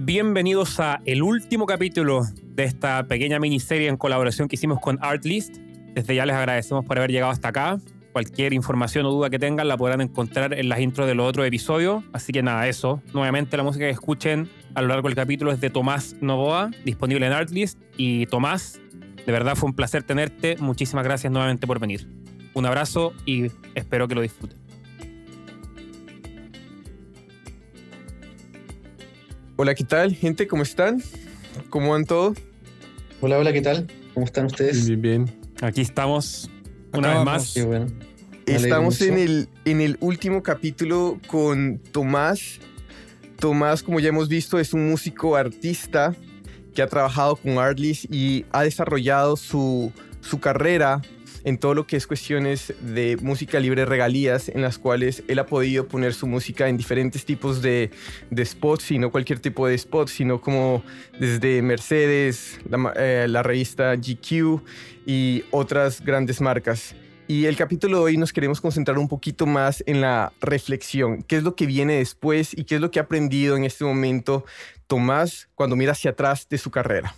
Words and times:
Bienvenidos 0.00 0.78
a 0.78 1.02
el 1.06 1.24
último 1.24 1.66
capítulo 1.66 2.22
de 2.40 2.62
esta 2.62 3.08
pequeña 3.08 3.40
miniserie 3.40 3.88
en 3.88 3.96
colaboración 3.96 4.46
que 4.46 4.54
hicimos 4.54 4.78
con 4.78 4.96
Artlist. 5.02 5.56
Desde 5.92 6.14
ya 6.14 6.24
les 6.24 6.36
agradecemos 6.36 6.84
por 6.84 6.98
haber 6.98 7.10
llegado 7.10 7.32
hasta 7.32 7.48
acá. 7.48 7.80
Cualquier 8.12 8.52
información 8.52 9.06
o 9.06 9.10
duda 9.10 9.28
que 9.28 9.40
tengan 9.40 9.66
la 9.66 9.76
podrán 9.76 10.00
encontrar 10.00 10.54
en 10.54 10.68
las 10.68 10.78
intros 10.78 11.08
de 11.08 11.16
los 11.16 11.28
otros 11.28 11.48
episodios. 11.48 12.04
Así 12.12 12.32
que 12.32 12.44
nada, 12.44 12.68
eso. 12.68 13.02
Nuevamente 13.12 13.56
la 13.56 13.64
música 13.64 13.86
que 13.86 13.90
escuchen 13.90 14.48
a 14.76 14.82
lo 14.82 14.88
largo 14.88 15.08
del 15.08 15.16
capítulo 15.16 15.50
es 15.50 15.60
de 15.60 15.68
Tomás 15.68 16.14
Novoa, 16.20 16.70
disponible 16.84 17.26
en 17.26 17.32
Artlist. 17.32 17.80
Y 17.96 18.26
Tomás, 18.26 18.80
de 19.26 19.32
verdad 19.32 19.56
fue 19.56 19.68
un 19.68 19.74
placer 19.74 20.04
tenerte. 20.04 20.56
Muchísimas 20.60 21.02
gracias 21.02 21.32
nuevamente 21.32 21.66
por 21.66 21.80
venir. 21.80 22.06
Un 22.54 22.66
abrazo 22.66 23.14
y 23.26 23.50
espero 23.74 24.06
que 24.06 24.14
lo 24.14 24.20
disfruten. 24.20 24.57
Hola, 29.60 29.74
¿qué 29.74 29.82
tal, 29.82 30.14
gente? 30.14 30.46
¿Cómo 30.46 30.62
están? 30.62 31.02
¿Cómo 31.68 31.90
van 31.90 32.04
todo? 32.04 32.32
Hola, 33.20 33.38
hola, 33.38 33.52
¿qué 33.52 33.60
tal? 33.60 33.88
¿Cómo 34.14 34.24
están 34.24 34.46
ustedes? 34.46 34.86
Bien, 34.86 35.02
bien. 35.02 35.40
Aquí 35.60 35.80
estamos 35.80 36.48
una 36.92 37.14
vez 37.14 37.24
más. 37.24 37.54
Qué 37.54 37.64
bueno. 37.64 37.86
Me 38.46 38.54
Estamos 38.54 39.00
en 39.00 39.18
el, 39.18 39.48
en 39.64 39.80
el 39.80 39.96
último 39.98 40.44
capítulo 40.44 41.18
con 41.26 41.80
Tomás. 41.90 42.60
Tomás, 43.40 43.82
como 43.82 43.98
ya 43.98 44.10
hemos 44.10 44.28
visto, 44.28 44.60
es 44.60 44.72
un 44.74 44.88
músico 44.88 45.34
artista 45.34 46.14
que 46.72 46.80
ha 46.80 46.86
trabajado 46.86 47.34
con 47.34 47.58
Artlist 47.58 48.04
y 48.14 48.44
ha 48.52 48.62
desarrollado 48.62 49.36
su, 49.36 49.90
su 50.20 50.38
carrera 50.38 51.02
en 51.48 51.56
todo 51.56 51.72
lo 51.72 51.86
que 51.86 51.96
es 51.96 52.06
cuestiones 52.06 52.74
de 52.80 53.16
música 53.22 53.58
libre 53.58 53.86
regalías, 53.86 54.50
en 54.50 54.60
las 54.60 54.76
cuales 54.76 55.22
él 55.28 55.38
ha 55.38 55.46
podido 55.46 55.88
poner 55.88 56.12
su 56.12 56.26
música 56.26 56.68
en 56.68 56.76
diferentes 56.76 57.24
tipos 57.24 57.62
de, 57.62 57.90
spots, 58.44 58.90
y 58.90 58.98
no 58.98 59.10
cualquier 59.10 59.40
tipo 59.40 59.66
de 59.66 59.76
spots, 59.78 60.12
sino 60.12 60.42
como 60.42 60.82
desde 61.18 61.62
Mercedes, 61.62 62.60
la, 62.68 62.92
eh, 62.96 63.26
la 63.28 63.42
revista 63.42 63.94
GQ 63.96 64.60
y 65.06 65.42
otras 65.50 66.02
grandes 66.04 66.42
marcas. 66.42 66.94
Y 67.26 67.46
el 67.46 67.56
capítulo 67.56 67.98
de 67.98 68.04
hoy 68.04 68.16
nos 68.18 68.32
queremos 68.32 68.60
concentrar 68.60 68.98
un 68.98 69.08
poquito 69.08 69.46
más 69.46 69.82
en 69.86 70.02
la 70.02 70.32
reflexión. 70.40 71.22
¿Qué 71.22 71.36
es 71.36 71.42
lo 71.42 71.56
que 71.56 71.66
viene 71.66 71.94
después 71.94 72.56
y 72.56 72.64
qué 72.64 72.74
es 72.74 72.80
lo 72.80 72.90
que 72.90 72.98
ha 72.98 73.02
aprendido 73.02 73.56
en 73.56 73.64
este 73.64 73.84
momento 73.84 74.44
Tomás 74.86 75.48
cuando 75.54 75.76
mira 75.76 75.92
hacia 75.92 76.10
atrás 76.10 76.46
de 76.48 76.58
su 76.58 76.70
carrera? 76.70 77.14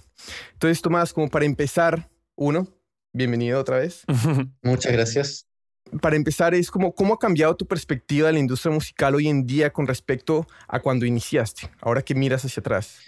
Entonces, 0.52 0.82
Tomás, 0.82 1.12
como 1.12 1.28
para 1.28 1.44
empezar, 1.44 2.08
uno, 2.36 2.66
bienvenido 3.12 3.60
otra 3.60 3.78
vez. 3.78 4.04
Muchas 4.62 4.92
gracias. 4.92 5.46
Para 6.00 6.16
empezar, 6.16 6.54
es 6.54 6.70
como 6.70 6.94
cómo 6.94 7.14
ha 7.14 7.18
cambiado 7.18 7.56
tu 7.56 7.66
perspectiva 7.66 8.28
de 8.28 8.34
la 8.34 8.38
industria 8.38 8.72
musical 8.72 9.14
hoy 9.14 9.28
en 9.28 9.46
día 9.46 9.72
con 9.72 9.86
respecto 9.86 10.46
a 10.68 10.80
cuando 10.80 11.04
iniciaste, 11.06 11.70
ahora 11.80 12.02
que 12.02 12.14
miras 12.14 12.44
hacia 12.44 12.60
atrás. 12.60 12.98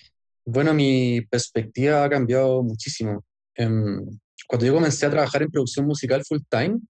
Bueno, 0.45 0.75
mi 0.75 1.21
perspectiva 1.31 2.05
ha 2.05 2.11
cambiado 2.11 2.63
muchísimo. 2.63 3.25
Em, 3.55 4.05
cuando 4.49 4.67
yo 4.67 4.75
comencé 4.75 5.07
a 5.07 5.11
trabajar 5.11 5.43
en 5.43 5.51
producción 5.51 5.87
musical 5.87 6.25
full 6.27 6.41
time, 6.49 6.81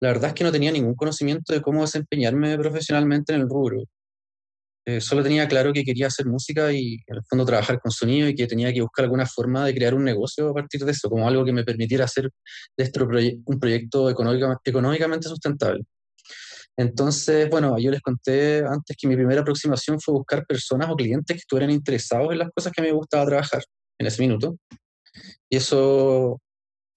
la 0.00 0.08
verdad 0.08 0.28
es 0.28 0.34
que 0.34 0.44
no 0.44 0.52
tenía 0.52 0.72
ningún 0.72 0.94
conocimiento 0.94 1.52
de 1.52 1.60
cómo 1.60 1.82
desempeñarme 1.82 2.56
profesionalmente 2.56 3.34
en 3.34 3.40
el 3.40 3.48
rubro. 3.48 3.82
Eh, 4.88 5.02
solo 5.02 5.22
tenía 5.22 5.46
claro 5.46 5.70
que 5.74 5.84
quería 5.84 6.06
hacer 6.06 6.24
música 6.24 6.72
y 6.72 6.94
en 7.06 7.16
el 7.16 7.22
fondo 7.28 7.44
trabajar 7.44 7.78
con 7.78 7.92
sonido 7.92 8.26
y 8.26 8.34
que 8.34 8.46
tenía 8.46 8.72
que 8.72 8.80
buscar 8.80 9.04
alguna 9.04 9.26
forma 9.26 9.66
de 9.66 9.74
crear 9.74 9.92
un 9.92 10.02
negocio 10.02 10.48
a 10.48 10.54
partir 10.54 10.82
de 10.82 10.92
eso, 10.92 11.10
como 11.10 11.28
algo 11.28 11.44
que 11.44 11.52
me 11.52 11.62
permitiera 11.62 12.06
hacer 12.06 12.30
de 12.74 12.84
este 12.84 12.98
proye- 13.00 13.42
un 13.44 13.60
proyecto 13.60 14.08
económica- 14.08 14.58
económicamente 14.64 15.28
sustentable. 15.28 15.84
Entonces, 16.74 17.50
bueno, 17.50 17.76
yo 17.78 17.90
les 17.90 18.00
conté 18.00 18.64
antes 18.64 18.96
que 18.98 19.06
mi 19.06 19.14
primera 19.14 19.42
aproximación 19.42 20.00
fue 20.00 20.14
buscar 20.14 20.46
personas 20.46 20.88
o 20.88 20.96
clientes 20.96 21.34
que 21.36 21.40
estuvieran 21.40 21.70
interesados 21.70 22.32
en 22.32 22.38
las 22.38 22.48
cosas 22.56 22.72
que 22.72 22.80
me 22.80 22.92
gustaba 22.92 23.26
trabajar 23.26 23.62
en 23.98 24.06
ese 24.06 24.22
minuto. 24.22 24.56
Y 25.50 25.58
eso, 25.58 26.40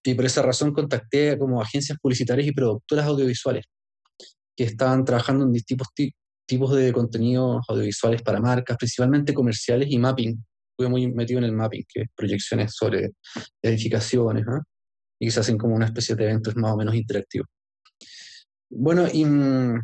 y 0.02 0.14
por 0.14 0.24
esa 0.24 0.40
razón 0.40 0.72
contacté 0.72 1.36
como 1.36 1.60
agencias 1.60 1.98
publicitarias 2.00 2.48
y 2.48 2.52
productoras 2.52 3.04
audiovisuales 3.06 3.66
que 4.56 4.64
estaban 4.64 5.04
trabajando 5.04 5.44
en 5.44 5.52
distintos 5.52 5.88
ti- 5.94 6.14
tipos 6.46 6.74
de 6.74 6.92
contenidos 6.92 7.64
audiovisuales 7.68 8.22
para 8.22 8.40
marcas, 8.40 8.76
principalmente 8.76 9.34
comerciales 9.34 9.88
y 9.90 9.98
mapping. 9.98 10.44
Estuve 10.72 10.88
muy 10.88 11.12
metido 11.12 11.38
en 11.38 11.44
el 11.44 11.52
mapping, 11.52 11.84
que 11.88 12.02
es 12.02 12.08
proyecciones 12.14 12.74
sobre 12.74 13.10
edificaciones, 13.62 14.44
¿ah? 14.48 14.62
y 15.20 15.30
se 15.30 15.40
hacen 15.40 15.56
como 15.56 15.74
una 15.74 15.86
especie 15.86 16.14
de 16.16 16.24
eventos 16.24 16.56
más 16.56 16.72
o 16.72 16.76
menos 16.76 16.94
interactivos. 16.94 17.48
Bueno, 18.70 19.06
y 19.12 19.24
mm, 19.24 19.80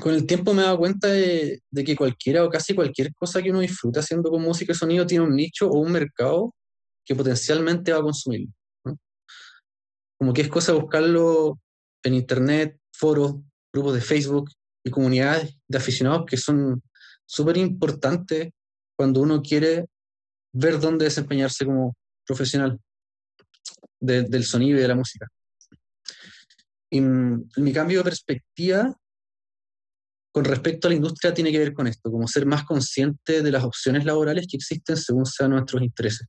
con 0.00 0.14
el 0.14 0.26
tiempo 0.26 0.52
me 0.52 0.62
he 0.62 0.64
dado 0.64 0.78
cuenta 0.78 1.08
de, 1.08 1.62
que 1.72 1.96
cualquiera 1.96 2.44
o 2.44 2.50
casi 2.50 2.74
cualquier 2.74 3.14
cosa 3.14 3.42
que 3.42 3.50
uno 3.50 3.60
disfruta 3.60 4.00
haciendo 4.00 4.30
con 4.30 4.42
música 4.42 4.72
y 4.72 4.74
sonido 4.74 5.06
tiene 5.06 5.24
un 5.24 5.34
nicho 5.34 5.68
o 5.68 5.78
un 5.78 5.92
mercado 5.92 6.54
que 7.04 7.14
potencialmente 7.14 7.92
va 7.92 7.98
a 7.98 8.02
consumir. 8.02 8.48
Como 10.18 10.32
que 10.32 10.42
es 10.42 10.48
cosa 10.48 10.72
buscarlo 10.72 11.58
en 12.04 12.14
internet, 12.14 12.78
foros, 12.92 13.36
grupos 13.72 13.94
de 13.94 14.00
Facebook 14.00 14.50
y 14.84 14.90
comunidades 14.90 15.56
de 15.68 15.78
aficionados 15.78 16.24
que 16.26 16.36
son 16.36 16.82
súper 17.26 17.56
importantes 17.56 18.50
cuando 18.96 19.20
uno 19.20 19.42
quiere 19.42 19.86
ver 20.52 20.78
dónde 20.78 21.04
desempeñarse 21.06 21.64
como 21.64 21.96
profesional 22.26 22.78
de- 24.00 24.22
del 24.24 24.44
sonido 24.44 24.78
y 24.78 24.82
de 24.82 24.88
la 24.88 24.94
música. 24.94 25.28
Y 26.90 27.00
mm, 27.00 27.48
mi 27.56 27.72
cambio 27.72 27.98
de 28.00 28.04
perspectiva 28.04 28.94
con 30.32 30.44
respecto 30.44 30.88
a 30.88 30.90
la 30.90 30.96
industria 30.96 31.34
tiene 31.34 31.52
que 31.52 31.58
ver 31.58 31.74
con 31.74 31.86
esto, 31.86 32.10
como 32.10 32.26
ser 32.26 32.46
más 32.46 32.64
consciente 32.64 33.42
de 33.42 33.50
las 33.50 33.64
opciones 33.64 34.04
laborales 34.04 34.46
que 34.50 34.56
existen 34.56 34.96
según 34.96 35.26
sean 35.26 35.50
nuestros 35.50 35.82
intereses. 35.82 36.26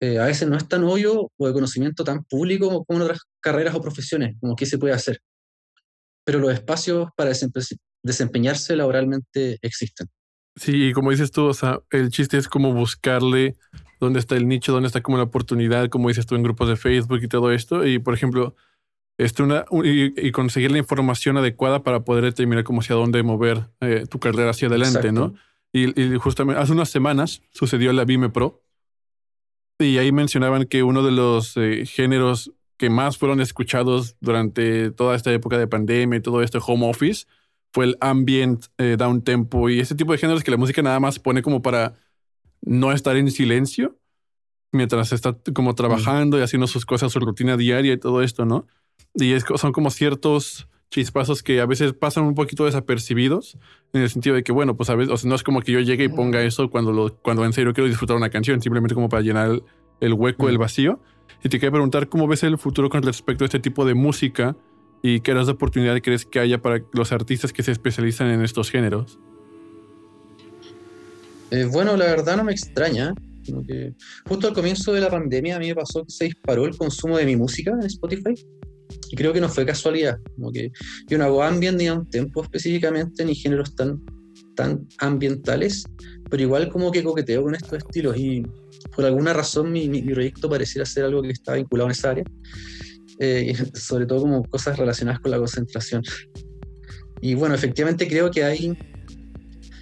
Eh, 0.00 0.18
a 0.18 0.24
veces 0.24 0.48
no 0.48 0.56
es 0.56 0.66
tan 0.66 0.82
obvio 0.84 1.30
o 1.36 1.46
de 1.46 1.52
conocimiento 1.52 2.02
tan 2.02 2.24
público 2.24 2.84
como 2.84 2.98
en 2.98 3.04
otras 3.04 3.20
carreras 3.40 3.74
o 3.74 3.80
profesiones, 3.80 4.36
como 4.40 4.56
qué 4.56 4.66
se 4.66 4.78
puede 4.78 4.94
hacer. 4.94 5.20
Pero 6.24 6.38
los 6.38 6.52
espacios 6.52 7.08
para 7.16 7.30
desempe- 7.30 7.78
desempeñarse 8.02 8.76
laboralmente 8.76 9.58
existen. 9.62 10.08
Sí, 10.56 10.88
y 10.88 10.92
como 10.92 11.10
dices 11.10 11.30
tú, 11.30 11.46
o 11.46 11.54
sea, 11.54 11.80
el 11.90 12.10
chiste 12.10 12.36
es 12.36 12.46
como 12.46 12.74
buscarle 12.74 13.56
dónde 14.00 14.18
está 14.18 14.36
el 14.36 14.46
nicho, 14.46 14.72
dónde 14.72 14.88
está 14.88 15.00
como 15.00 15.16
la 15.16 15.22
oportunidad, 15.24 15.88
como 15.88 16.08
dices 16.08 16.26
tú 16.26 16.34
en 16.34 16.42
grupos 16.42 16.68
de 16.68 16.76
Facebook 16.76 17.20
y 17.22 17.28
todo 17.28 17.52
esto. 17.52 17.86
Y 17.86 17.98
por 17.98 18.12
ejemplo, 18.12 18.54
este 19.18 19.42
una, 19.42 19.64
y, 19.84 20.28
y 20.28 20.32
conseguir 20.32 20.70
la 20.70 20.78
información 20.78 21.38
adecuada 21.38 21.82
para 21.82 22.04
poder 22.04 22.24
determinar 22.24 22.64
como 22.64 22.80
hacia 22.80 22.96
dónde 22.96 23.22
mover 23.22 23.68
eh, 23.80 24.04
tu 24.08 24.18
carrera 24.18 24.50
hacia 24.50 24.68
adelante, 24.68 25.08
Exacto. 25.08 25.28
¿no? 25.28 25.34
Y, 25.72 26.00
y 26.00 26.18
justamente 26.18 26.60
hace 26.60 26.72
unas 26.72 26.90
semanas 26.90 27.42
sucedió 27.50 27.92
la 27.94 28.04
Vime 28.04 28.28
Pro 28.28 28.62
y 29.78 29.96
ahí 29.98 30.12
mencionaban 30.12 30.66
que 30.66 30.82
uno 30.82 31.02
de 31.02 31.12
los 31.12 31.56
eh, 31.56 31.86
géneros 31.86 32.52
que 32.82 32.90
más 32.90 33.16
fueron 33.16 33.40
escuchados 33.40 34.16
durante 34.20 34.90
toda 34.90 35.14
esta 35.14 35.32
época 35.32 35.56
de 35.56 35.68
pandemia 35.68 36.16
y 36.16 36.20
todo 36.20 36.42
este 36.42 36.58
home 36.60 36.90
office 36.90 37.26
fue 37.72 37.84
el 37.84 37.96
ambient, 38.00 38.64
eh, 38.76 38.96
down 38.98 39.22
tempo 39.22 39.70
y 39.70 39.78
ese 39.78 39.94
tipo 39.94 40.10
de 40.10 40.18
géneros 40.18 40.42
que 40.42 40.50
la 40.50 40.56
música 40.56 40.82
nada 40.82 40.98
más 40.98 41.20
pone 41.20 41.42
como 41.42 41.62
para 41.62 41.94
no 42.60 42.90
estar 42.90 43.16
en 43.16 43.30
silencio 43.30 44.00
mientras 44.72 45.12
está 45.12 45.36
como 45.54 45.76
trabajando 45.76 46.40
y 46.40 46.42
haciendo 46.42 46.66
sus 46.66 46.84
cosas, 46.84 47.12
su 47.12 47.20
rutina 47.20 47.56
diaria 47.56 47.92
y 47.92 47.98
todo 47.98 48.20
esto, 48.20 48.46
¿no? 48.46 48.66
Y 49.14 49.34
es, 49.34 49.44
son 49.54 49.70
como 49.70 49.90
ciertos 49.90 50.66
chispazos 50.90 51.44
que 51.44 51.60
a 51.60 51.66
veces 51.66 51.92
pasan 51.92 52.24
un 52.24 52.34
poquito 52.34 52.64
desapercibidos 52.64 53.58
en 53.92 54.02
el 54.02 54.10
sentido 54.10 54.34
de 54.34 54.42
que, 54.42 54.50
bueno, 54.50 54.76
pues 54.76 54.90
a 54.90 54.96
veces, 54.96 55.14
o 55.14 55.16
sea, 55.16 55.28
no 55.28 55.36
es 55.36 55.44
como 55.44 55.60
que 55.60 55.70
yo 55.70 55.78
llegue 55.78 56.02
y 56.02 56.08
ponga 56.08 56.42
eso 56.42 56.68
cuando, 56.68 56.90
lo, 56.90 57.14
cuando 57.14 57.44
en 57.44 57.52
serio 57.52 57.74
quiero 57.74 57.86
disfrutar 57.86 58.16
una 58.16 58.30
canción, 58.30 58.60
simplemente 58.60 58.96
como 58.96 59.08
para 59.08 59.22
llenar 59.22 59.50
el, 59.50 59.62
el 60.00 60.14
hueco, 60.14 60.48
el 60.48 60.58
vacío. 60.58 60.98
Y 61.44 61.48
te 61.48 61.58
quería 61.58 61.72
preguntar 61.72 62.08
cómo 62.08 62.28
ves 62.28 62.42
el 62.44 62.56
futuro 62.56 62.88
con 62.88 63.02
respecto 63.02 63.44
a 63.44 63.46
este 63.46 63.58
tipo 63.58 63.84
de 63.84 63.94
música 63.94 64.56
y 65.02 65.20
qué 65.20 65.32
áreas 65.32 65.46
de 65.46 65.52
oportunidad 65.52 66.00
crees 66.00 66.24
que 66.24 66.38
haya 66.38 66.62
para 66.62 66.84
los 66.92 67.10
artistas 67.10 67.52
que 67.52 67.62
se 67.62 67.72
especializan 67.72 68.28
en 68.28 68.42
estos 68.42 68.70
géneros. 68.70 69.18
Eh, 71.50 71.68
bueno, 71.70 71.96
la 71.96 72.06
verdad 72.06 72.36
no 72.36 72.44
me 72.44 72.52
extraña. 72.52 73.12
justo 74.26 74.48
al 74.48 74.54
comienzo 74.54 74.92
de 74.92 75.00
la 75.00 75.10
pandemia 75.10 75.56
a 75.56 75.58
mí 75.58 75.68
me 75.68 75.74
pasó 75.74 76.04
que 76.04 76.12
se 76.12 76.24
disparó 76.26 76.64
el 76.64 76.76
consumo 76.76 77.18
de 77.18 77.26
mi 77.26 77.36
música 77.36 77.72
en 77.72 77.82
Spotify. 77.86 78.34
Y 79.10 79.16
creo 79.16 79.32
que 79.32 79.40
no 79.40 79.48
fue 79.48 79.66
casualidad. 79.66 80.18
Como 80.36 80.52
que 80.52 80.70
yo 81.08 81.18
no 81.18 81.24
hago 81.24 81.42
ambient 81.42 81.78
ni 81.78 81.88
a 81.88 81.94
un 81.94 82.08
tempo 82.08 82.42
específicamente, 82.42 83.24
ni 83.24 83.34
géneros 83.34 83.74
tan, 83.74 84.00
tan 84.54 84.86
ambientales, 84.98 85.84
pero 86.30 86.42
igual 86.42 86.68
como 86.68 86.92
que 86.92 87.02
coqueteo 87.02 87.42
con 87.42 87.54
estos 87.54 87.78
estilos. 87.78 88.16
Y 88.16 88.44
por 88.94 89.04
alguna 89.04 89.32
razón 89.32 89.70
mi, 89.72 89.88
mi- 89.88 90.02
mi 90.02 90.12
proyecto 90.12 90.48
pareciera 90.48 90.84
ser 90.86 91.04
algo 91.04 91.22
que 91.22 91.30
está 91.30 91.54
vinculado 91.54 91.88
en 91.88 91.92
esa 91.92 92.10
área. 92.10 92.24
Eh, 93.18 93.54
sobre 93.74 94.06
todo 94.06 94.20
como 94.22 94.44
cosas 94.44 94.76
relacionadas 94.78 95.20
con 95.20 95.30
la 95.30 95.38
concentración. 95.38 96.02
Y 97.20 97.34
bueno, 97.34 97.54
efectivamente 97.54 98.08
creo 98.08 98.30
que 98.30 98.42
hay 98.42 98.76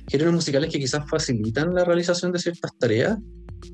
géneros 0.09 0.35
musicales 0.35 0.71
que 0.71 0.79
quizás 0.79 1.09
facilitan 1.09 1.73
la 1.75 1.85
realización 1.85 2.33
de 2.33 2.39
ciertas 2.39 2.73
tareas 2.79 3.17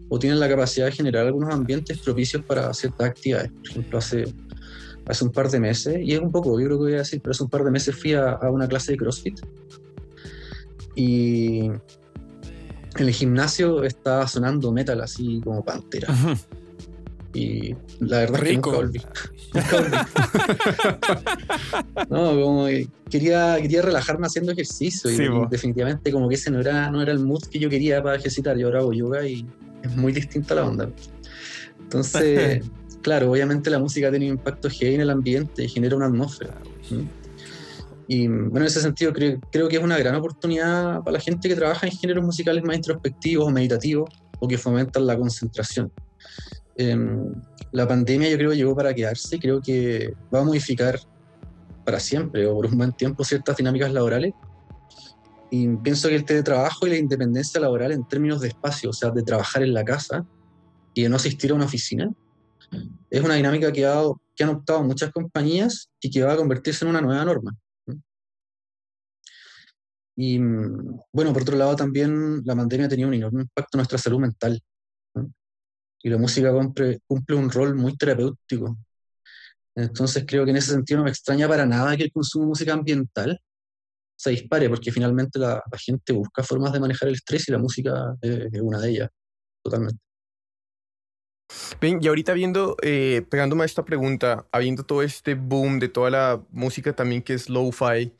o 0.08 0.19
tienen 0.19 0.38
la 0.38 0.49
capacidad 0.49 0.87
de 0.87 0.93
generar 0.93 1.26
algunos 1.26 1.52
ambientes 1.52 1.99
propicios 2.00 2.44
para 2.44 2.72
ciertas 2.75 3.08
actividades. 3.08 3.50
Por 3.52 3.70
ejemplo, 3.70 3.99
hace, 3.99 4.25
hace 5.06 5.25
un 5.25 5.32
par 5.32 5.50
de 5.50 5.58
meses, 5.58 5.96
y 6.00 6.12
es 6.12 6.20
un 6.20 6.31
poco 6.31 6.52
obvio 6.52 6.69
lo 6.69 6.76
que 6.76 6.82
voy 6.84 6.93
a 6.94 6.99
decir, 6.99 7.20
pero 7.20 7.32
hace 7.32 7.43
un 7.43 7.50
par 7.50 7.64
de 7.64 7.70
meses 7.70 7.96
fui 7.96 8.12
a, 8.12 8.31
a 8.32 8.50
una 8.50 8.69
clase 8.69 8.93
de 8.93 8.99
CrossFit 8.99 9.40
y 10.94 11.70
en 12.98 13.08
el 13.08 13.12
gimnasio 13.12 13.84
estaba 13.84 14.26
sonando 14.26 14.72
metal 14.72 15.00
así 15.00 15.40
como 15.44 15.64
pantera. 15.64 16.08
Y 17.37 17.75
la 18.00 18.20
verdad 18.20 18.43
es 18.43 18.48
que 18.48 18.54
nunca 18.54 18.70
volví. 18.70 19.02
no, 22.08 22.40
como 22.40 22.66
quería, 23.10 23.58
quería 23.60 23.82
relajarme 23.82 24.26
haciendo 24.26 24.52
ejercicio 24.52 25.10
y, 25.10 25.46
definitivamente 25.50 26.10
como 26.10 26.28
que 26.28 26.37
ese 26.37 26.50
no 26.50 26.60
era, 26.60 26.90
no 26.90 27.02
era 27.02 27.12
el 27.12 27.19
mood 27.19 27.43
que 27.44 27.58
yo 27.58 27.69
quería 27.69 28.02
para 28.02 28.16
ejercitar. 28.16 28.56
Yo 28.56 28.69
ahora 28.69 28.81
hago 28.81 28.93
yoga 28.93 29.26
y 29.26 29.46
es 29.82 29.96
muy 29.96 30.12
distinta 30.12 30.54
la 30.54 30.64
onda. 30.64 30.88
Entonces, 31.81 32.64
claro, 33.02 33.31
obviamente 33.31 33.69
la 33.70 33.78
música 33.78 34.10
tiene 34.10 34.26
un 34.26 34.38
impacto 34.38 34.70
heavy 34.70 34.94
en 34.94 35.02
el 35.02 35.10
ambiente 35.10 35.64
y 35.64 35.69
genera 35.69 35.96
una 35.96 36.06
atmósfera. 36.06 36.54
Y 38.08 38.29
bueno, 38.29 38.58
en 38.58 38.67
ese 38.67 38.81
sentido 38.81 39.12
creo, 39.12 39.41
creo 39.50 39.69
que 39.69 39.76
es 39.76 39.82
una 39.82 39.99
gran 39.99 40.14
oportunidad 40.14 41.00
para 41.00 41.12
la 41.12 41.20
gente 41.20 41.49
que 41.49 41.56
trabaja 41.56 41.87
en 41.87 41.93
géneros 41.93 42.25
musicales 42.25 42.62
más 42.62 42.76
introspectivos 42.76 43.49
o 43.49 43.50
meditativos 43.50 44.11
o 44.38 44.47
que 44.47 44.58
fomentan 44.58 45.06
la 45.06 45.17
concentración. 45.17 45.91
Em, 46.76 47.32
la 47.73 47.88
pandemia 47.88 48.29
yo 48.29 48.37
creo 48.37 48.53
llegó 48.53 48.76
para 48.76 48.94
quedarse, 48.94 49.38
creo 49.38 49.61
que 49.61 50.14
va 50.32 50.41
a 50.41 50.44
modificar 50.44 51.00
para 51.85 51.99
siempre 51.99 52.47
o 52.47 52.55
por 52.55 52.67
un 52.67 52.76
buen 52.76 52.93
tiempo 52.93 53.25
ciertas 53.25 53.56
dinámicas 53.56 53.93
laborales. 53.93 54.35
Y 55.50 55.69
pienso 55.76 56.08
que 56.08 56.17
el 56.17 56.25
teletrabajo 56.25 56.87
y 56.87 56.91
la 56.91 56.97
independencia 56.97 57.61
laboral 57.61 57.93
en 57.93 58.06
términos 58.06 58.41
de 58.41 58.49
espacio, 58.49 58.91
o 58.91 58.93
sea, 58.93 59.11
de 59.11 59.23
trabajar 59.23 59.62
en 59.62 59.73
la 59.73 59.85
casa 59.85 60.26
y 60.93 61.03
de 61.03 61.08
no 61.08 61.17
asistir 61.17 61.53
a 61.53 61.55
una 61.55 61.64
oficina, 61.64 62.11
es 63.11 63.23
una 63.23 63.35
dinámica 63.35 63.73
que, 63.73 63.87
ha, 63.87 64.03
que 64.35 64.44
han 64.44 64.50
optado 64.50 64.82
muchas 64.82 65.12
compañías 65.12 65.88
y 66.00 66.11
que 66.11 66.23
va 66.23 66.32
a 66.32 66.37
convertirse 66.37 66.85
en 66.85 66.91
una 66.91 67.00
nueva 67.00 67.25
norma. 67.25 67.56
Y 70.16 70.38
bueno, 70.38 71.32
por 71.32 71.42
otro 71.42 71.56
lado 71.56 71.76
también 71.76 72.42
la 72.44 72.56
pandemia 72.56 72.86
ha 72.86 72.88
tenido 72.88 73.08
un 73.08 73.14
enorme 73.14 73.42
impacto 73.42 73.76
en 73.76 73.78
nuestra 73.80 73.98
salud 73.98 74.20
mental. 74.20 74.60
Y 76.02 76.08
la 76.08 76.18
música 76.18 76.52
cumple, 76.52 77.00
cumple 77.06 77.36
un 77.36 77.50
rol 77.50 77.74
muy 77.74 77.96
terapéutico. 77.96 78.78
Entonces 79.74 80.24
creo 80.26 80.44
que 80.44 80.52
en 80.52 80.56
ese 80.56 80.72
sentido 80.72 80.98
no 80.98 81.04
me 81.04 81.10
extraña 81.10 81.46
para 81.46 81.66
nada 81.66 81.96
que 81.96 82.04
el 82.04 82.12
consumo 82.12 82.46
de 82.46 82.48
música 82.48 82.72
ambiental 82.72 83.38
se 84.16 84.30
dispare, 84.30 84.70
porque 84.70 84.90
finalmente 84.90 85.38
la, 85.38 85.62
gente 85.76 86.14
busca 86.14 86.42
formas 86.42 86.72
de 86.72 86.80
manejar 86.80 87.08
el 87.08 87.14
estrés 87.14 87.46
y 87.48 87.52
la 87.52 87.58
música 87.58 88.16
es, 88.22 88.48
una 88.62 88.80
de 88.80 88.90
ellas, 88.90 89.10
totalmente. 89.62 90.00
Ven, 91.80 91.98
y 92.02 92.08
ahorita 92.08 92.32
viendo, 92.32 92.76
eh, 92.82 93.24
pegándome 93.28 93.62
a 93.62 93.66
esta 93.66 93.84
pregunta, 93.84 94.46
habiendo 94.50 94.84
todo 94.84 95.02
este 95.02 95.34
boom 95.34 95.78
de 95.78 95.88
toda 95.88 96.10
la 96.10 96.42
música 96.50 96.94
también 96.94 97.22
que 97.22 97.34
es 97.34 97.50
lo-fi, 97.50 98.14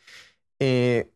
eh, 0.59 1.11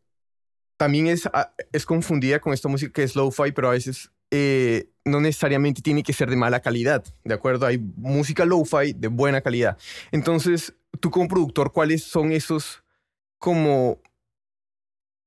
también 0.80 1.08
es, 1.08 1.28
ah, 1.34 1.52
es 1.72 1.84
confundida 1.84 2.40
con 2.40 2.54
esta 2.54 2.66
música 2.66 2.90
que 2.90 3.02
es 3.02 3.14
lo-fi, 3.14 3.52
pero 3.52 3.68
a 3.68 3.72
veces 3.72 4.10
eh, 4.30 4.88
no 5.04 5.20
necesariamente 5.20 5.82
tiene 5.82 6.02
que 6.02 6.14
ser 6.14 6.30
de 6.30 6.36
mala 6.36 6.60
calidad, 6.60 7.04
¿de 7.22 7.34
acuerdo? 7.34 7.66
Hay 7.66 7.76
música 7.76 8.46
lo-fi 8.46 8.94
de 8.94 9.08
buena 9.08 9.42
calidad. 9.42 9.76
Entonces, 10.10 10.74
tú 10.98 11.10
como 11.10 11.28
productor, 11.28 11.74
¿cuáles 11.74 12.04
son 12.04 12.32
esos 12.32 12.82
como 13.38 14.00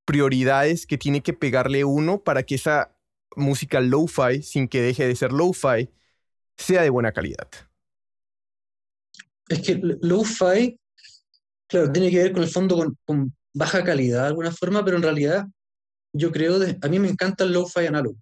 prioridades 0.05 0.87
que 0.87 0.97
tiene 0.97 1.21
que 1.21 1.33
pegarle 1.33 1.83
uno 1.83 2.23
para 2.23 2.41
que 2.41 2.55
esa 2.55 2.97
música 3.35 3.79
lo-fi, 3.79 4.41
sin 4.41 4.67
que 4.67 4.81
deje 4.81 5.05
de 5.05 5.15
ser 5.15 5.31
lo-fi, 5.31 5.87
sea 6.57 6.81
de 6.81 6.89
buena 6.89 7.11
calidad? 7.11 7.47
Es 9.49 9.61
que 9.61 9.79
lo-fi, 10.01 10.79
claro, 11.67 11.91
tiene 11.91 12.09
que 12.09 12.23
ver 12.23 12.33
con 12.33 12.41
el 12.41 12.49
fondo 12.49 12.91
con, 13.05 13.35
baja 13.53 13.83
calidad 13.83 14.21
de 14.21 14.27
alguna 14.27 14.51
forma, 14.51 14.83
pero 14.83 14.97
en 14.97 15.03
realidad 15.03 15.45
yo 16.13 16.31
creo, 16.31 16.59
a 16.81 16.87
mí 16.87 16.99
me 16.99 17.09
encanta 17.09 17.43
el 17.43 17.53
lo-fi 17.53 17.85
análogo. 17.87 18.17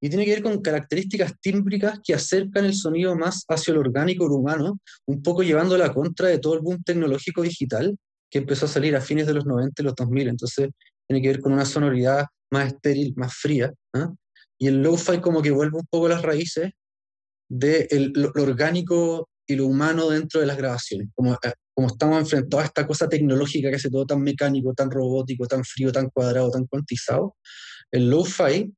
Y 0.00 0.08
tiene 0.08 0.24
que 0.24 0.32
ver 0.32 0.42
con 0.42 0.60
características 0.60 1.38
tímbricas 1.40 2.00
que 2.02 2.14
acercan 2.14 2.64
el 2.64 2.74
sonido 2.74 3.14
más 3.14 3.44
hacia 3.48 3.72
lo 3.72 3.80
orgánico 3.80 4.26
humano, 4.26 4.80
un 5.06 5.22
poco 5.22 5.44
llevando 5.44 5.78
la 5.78 5.94
contra 5.94 6.28
de 6.28 6.38
todo 6.38 6.54
el 6.54 6.60
boom 6.60 6.82
tecnológico 6.82 7.42
digital 7.42 7.96
que 8.28 8.38
empezó 8.38 8.66
a 8.66 8.68
salir 8.68 8.96
a 8.96 9.00
fines 9.00 9.26
de 9.26 9.34
los 9.34 9.46
90 9.46 9.80
y 9.80 9.84
los 9.84 9.94
2000. 9.94 10.28
Entonces, 10.28 10.70
tiene 11.06 11.22
que 11.22 11.28
ver 11.28 11.40
con 11.40 11.52
una 11.52 11.64
sonoridad 11.64 12.26
más 12.50 12.68
estéril, 12.68 13.12
más 13.16 13.34
fría. 13.34 13.72
¿ah? 13.94 14.12
Y 14.58 14.68
el 14.68 14.82
lo-fi 14.82 15.20
como 15.20 15.40
que 15.40 15.52
vuelve 15.52 15.78
un 15.78 15.86
poco 15.88 16.08
las 16.08 16.22
raíces 16.22 16.72
de 17.48 17.86
lo, 18.14 18.32
orgánico 18.42 19.28
y 19.46 19.54
lo 19.54 19.66
humano 19.66 20.08
dentro 20.08 20.40
de 20.40 20.46
las 20.46 20.56
grabaciones. 20.56 21.10
Como, 21.14 21.34
eh, 21.34 21.52
como 21.74 21.88
estamos 21.88 22.18
enfrentados 22.18 22.64
a 22.64 22.66
esta 22.66 22.86
cosa 22.86 23.08
tecnológica 23.08 23.70
que 23.70 23.76
hace 23.76 23.90
todo 23.90 24.06
tan 24.06 24.22
mecánico, 24.22 24.74
tan 24.74 24.90
robótico, 24.90 25.46
tan 25.46 25.64
frío, 25.64 25.92
tan 25.92 26.10
cuadrado, 26.10 26.50
tan 26.50 26.66
cuantizado, 26.66 27.36
el 27.90 28.10
lo-fi 28.10 28.72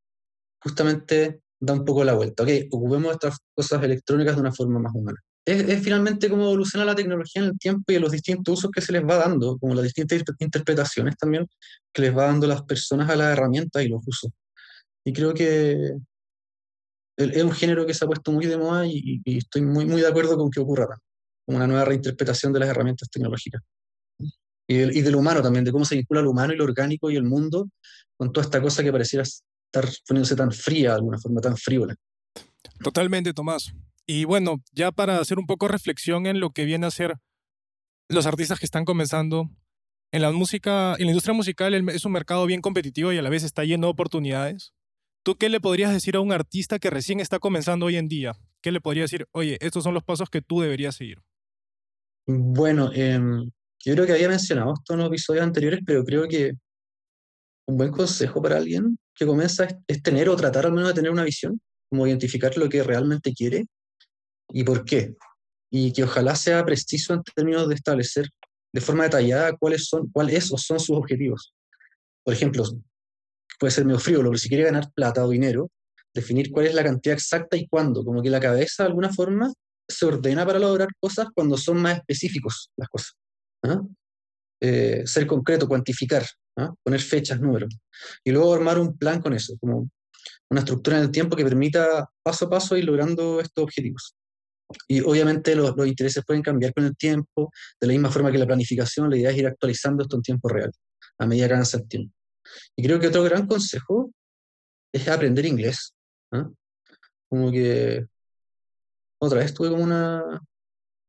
justamente 0.61 1.41
da 1.61 1.75
un 1.75 1.85
poco 1.85 2.05
la 2.05 2.15
vuelta. 2.15 2.43
Ok, 2.43 2.51
ocupemos 2.71 3.13
estas 3.13 3.39
cosas 3.55 3.83
electrónicas 3.83 4.35
de 4.37 4.41
una 4.41 4.53
forma 4.53 4.79
más 4.79 4.95
humana. 4.95 5.19
Es, 5.47 5.83
finalmente 5.83 6.31
cómo 6.31 6.45
evoluciona 6.45 6.87
la 6.87 6.95
tecnología 6.95 7.43
en 7.43 7.49
el 7.49 7.59
tiempo 7.59 7.93
y 7.93 7.99
los 7.99 8.13
distintos 8.13 8.59
usos 8.59 8.71
que 8.71 8.81
se 8.81 8.93
les 8.93 9.03
va 9.03 9.17
dando, 9.17 9.59
como 9.59 9.75
las 9.75 9.85
distintas 9.85 10.23
interpretaciones 10.39 11.17
también 11.19 11.47
que 11.93 12.03
les 12.03 12.17
va 12.17 12.27
dando 12.27 12.47
las 12.47 12.63
personas 12.63 13.11
a 13.11 13.17
las 13.17 13.33
herramientas 13.33 13.83
y 13.85 13.89
los 13.89 14.03
usos. 14.07 14.31
Y 15.05 15.13
creo 15.13 15.35
que 15.35 15.93
es 17.17 17.43
un 17.45 17.53
género 17.53 17.87
que 17.87 17.95
se 17.95 18.05
ha 18.05 18.09
puesto 18.09 18.33
muy 18.33 18.47
de 18.47 18.57
moda 18.57 18.87
y, 18.87 19.21
estoy 19.25 19.63
muy, 19.63 19.85
de 19.85 20.07
acuerdo 20.07 20.37
con 20.37 20.51
que 20.51 20.61
ocurra 20.61 20.87
una 21.47 21.67
nueva 21.67 21.85
reinterpretación 21.85 22.53
de 22.53 22.61
las 22.61 22.69
herramientas 22.69 23.09
tecnológicas. 23.11 23.63
Y, 24.67 24.77
y 24.77 25.03
del 25.03 25.17
humano 25.17 25.43
también, 25.43 25.65
de 25.65 25.73
cómo 25.73 25.85
se 25.85 25.95
vincula 25.95 26.23
lo 26.23 26.31
humano 26.31 26.53
y 26.55 26.57
lo 26.57 26.65
orgánico 26.65 27.11
y 27.11 27.17
el 27.17 27.25
mundo 27.25 27.69
con 28.17 28.33
toda 28.33 28.45
esta 28.45 28.63
cosa 28.63 28.83
que 28.83 28.93
pareciera 28.93 29.23
estar 29.23 29.89
poniéndose 30.07 30.37
tan 30.37 30.53
fría 30.53 30.91
de 30.91 30.97
alguna 30.97 31.19
forma, 31.19 31.41
tan 31.41 31.57
frívola. 31.57 31.95
Totalmente, 32.83 33.33
Tomás. 33.35 33.75
Y 34.07 34.25
bueno, 34.25 34.63
ya 34.73 34.93
para 34.93 35.19
hacer 35.19 35.39
un 35.39 35.47
poco 35.47 35.69
reflexión 35.69 36.27
en 36.27 36.41
lo 36.41 36.51
que 36.51 36.65
viene 36.65 36.87
a 36.87 36.91
ser 36.91 37.17
los 38.09 38.27
artistas 38.27 38.59
que 38.59 38.67
están 38.67 38.85
comenzando, 38.85 39.51
en 40.13 40.23
la 40.23 40.31
música, 40.31 40.95
en 40.99 41.07
la 41.07 41.11
industria 41.11 41.35
musical 41.35 41.75
es 41.91 42.05
un 42.05 42.13
mercado 42.13 42.47
bien 42.47 42.61
competitivo 42.61 43.13
y 43.13 43.19
a 43.19 43.23
la 43.23 43.31
vez 43.31 43.43
está 43.43 43.65
lleno 43.65 43.89
de 43.89 43.93
oportunidades. 43.93 44.73
¿Tú 45.25 45.35
qué 45.37 45.49
le 45.49 45.59
podrías 45.59 45.93
decir 45.93 46.15
a 46.15 46.21
un 46.21 46.33
artista 46.33 46.79
que 46.79 46.91
recién 46.91 47.19
está 47.19 47.41
comenzando 47.41 47.87
hoy 47.87 47.97
en 47.97 48.07
día? 48.07 48.37
¿Qué 48.61 48.71
le 48.71 48.81
podría 48.81 49.03
decir? 49.03 49.27
Oye, 49.33 49.59
estos 49.61 49.83
son 49.83 49.93
los 49.93 50.05
pasos 50.05 50.31
que 50.31 50.41
tú 50.41 50.61
deberías 50.61 50.95
seguir. 50.95 51.23
Bueno, 52.27 52.91
em, 52.95 53.51
yo 53.85 53.95
creo 53.95 54.07
que 54.07 54.13
había 54.13 54.29
mencionado 54.29 54.73
esto 54.75 54.95
en 54.95 55.01
los 55.01 55.09
episodios 55.09 55.45
anteriores, 55.45 55.81
pero 55.85 56.05
creo 56.05 56.27
que 56.27 56.53
un 57.67 57.77
buen 57.77 57.91
consejo 57.91 58.41
para 58.43 58.57
alguien 58.57 58.99
que 59.15 59.27
comienza 59.27 59.67
es, 59.87 60.03
tener 60.03 60.29
o 60.29 60.37
tratar 60.37 60.67
al 60.67 60.73
menos 60.73 60.89
de 60.89 60.95
tener 60.95 61.11
una 61.11 61.25
visión, 61.25 61.61
como 61.91 62.07
identificar 62.07 62.57
lo 62.57 62.69
que 62.69 62.83
realmente 62.83 63.33
quiere 63.35 63.67
y 64.51 64.65
por 64.65 64.85
qué. 64.85 65.15
Y 65.71 65.93
que 65.93 66.05
ojalá 66.05 66.35
sea 66.37 66.65
preciso 66.65 67.15
en 67.15 67.23
términos 67.23 67.69
de 67.69 67.75
establecer 67.75 68.29
de 68.73 68.81
forma 68.81 69.05
detallada 69.05 69.57
cuáles 69.59 69.87
son, 69.87 70.11
cuáles 70.11 70.53
o 70.53 70.59
son 70.59 70.81
sus 70.81 70.97
objetivos. 70.97 71.55
Por 72.25 72.35
ejemplo, 72.35 72.65
puede 73.59 73.71
ser 73.71 73.85
medio 73.85 74.01
frío, 74.01 74.19
pero 74.19 74.37
si 74.37 74.49
quiere 74.49 74.65
ganar 74.65 74.91
plata 74.95 75.25
o 75.25 75.29
dinero, 75.29 75.71
definir 76.15 76.51
cuál 76.51 76.67
es 76.67 76.75
la 76.75 76.85
cantidad 76.85 77.15
exacta 77.15 77.57
y 77.57 77.67
cuándo. 77.69 78.05
Como 78.05 78.23
que 78.23 78.31
la 78.31 78.41
cabeza 78.41 78.85
de 78.85 78.89
alguna 78.89 79.13
forma 79.13 79.53
se 79.89 80.07
ordena 80.07 80.47
para 80.47 80.59
lograr 80.59 80.89
cosas 81.01 81.29
cuando 81.35 81.57
son 81.57 81.81
más 81.81 81.99
específicos 81.99 82.71
las 82.77 82.89
cosas. 82.89 83.13
¿ah? 83.65 83.83
Eh, 84.61 85.03
ser 85.07 85.27
concreto, 85.27 85.69
cuantificar. 85.69 86.25
¿ah? 86.57 86.73
poner 86.83 87.01
fechas, 87.01 87.41
números, 87.41 87.75
y 88.23 88.31
luego 88.31 88.55
armar 88.55 88.79
un 88.79 88.97
plan 88.97 89.21
con 89.21 89.35
eso, 89.35 89.57
como 89.61 89.91
una 90.51 90.61
estructura 90.61 90.99
en 90.99 91.05
el 91.05 91.11
tiempo 91.11 91.37
que 91.37 91.45
permita 91.45 92.09
paso 92.23 92.47
a 92.47 92.51
paso 92.51 92.77
ir 92.77 92.85
logrando 92.85 93.41
estos 93.41 93.65
objetivos. 93.65 94.15
Y 94.89 95.01
obviamente 95.01 95.55
los, 95.55 95.77
los, 95.77 95.87
intereses 95.87 96.25
pueden 96.25 96.43
cambiar 96.43 96.73
con 96.73 96.85
el 96.85 96.97
tiempo, 96.97 97.53
de 97.81 97.87
la 97.87 97.93
misma 97.93 98.11
forma 98.11 98.33
que 98.33 98.39
la 98.39 98.47
planificación, 98.47 99.11
la 99.11 99.17
idea 99.17 99.31
es 99.31 99.39
ir 99.39 99.47
actualizando 99.47 100.03
esto 100.03 100.17
en 100.17 100.23
tiempo 100.23 100.49
real, 100.49 100.73
a 101.19 101.27
medida 101.27 101.49
que 101.49 101.55
avanza 101.55 101.79
el 101.79 101.89
tiempo. 101.89 102.15
Y 102.77 102.83
creo 102.83 102.99
que 102.99 103.09
otro 103.09 103.23
gran 103.23 103.47
consejo 103.47 104.11
es 104.93 105.09
aprender 105.09 105.45
inglés. 105.47 105.95
¿ah? 106.33 106.49
Como 107.29 107.51
que 107.51 108.07
otra 109.27 109.41
vez 109.41 109.55
tuve 109.55 109.71
como 109.71 109.83
una... 109.83 110.41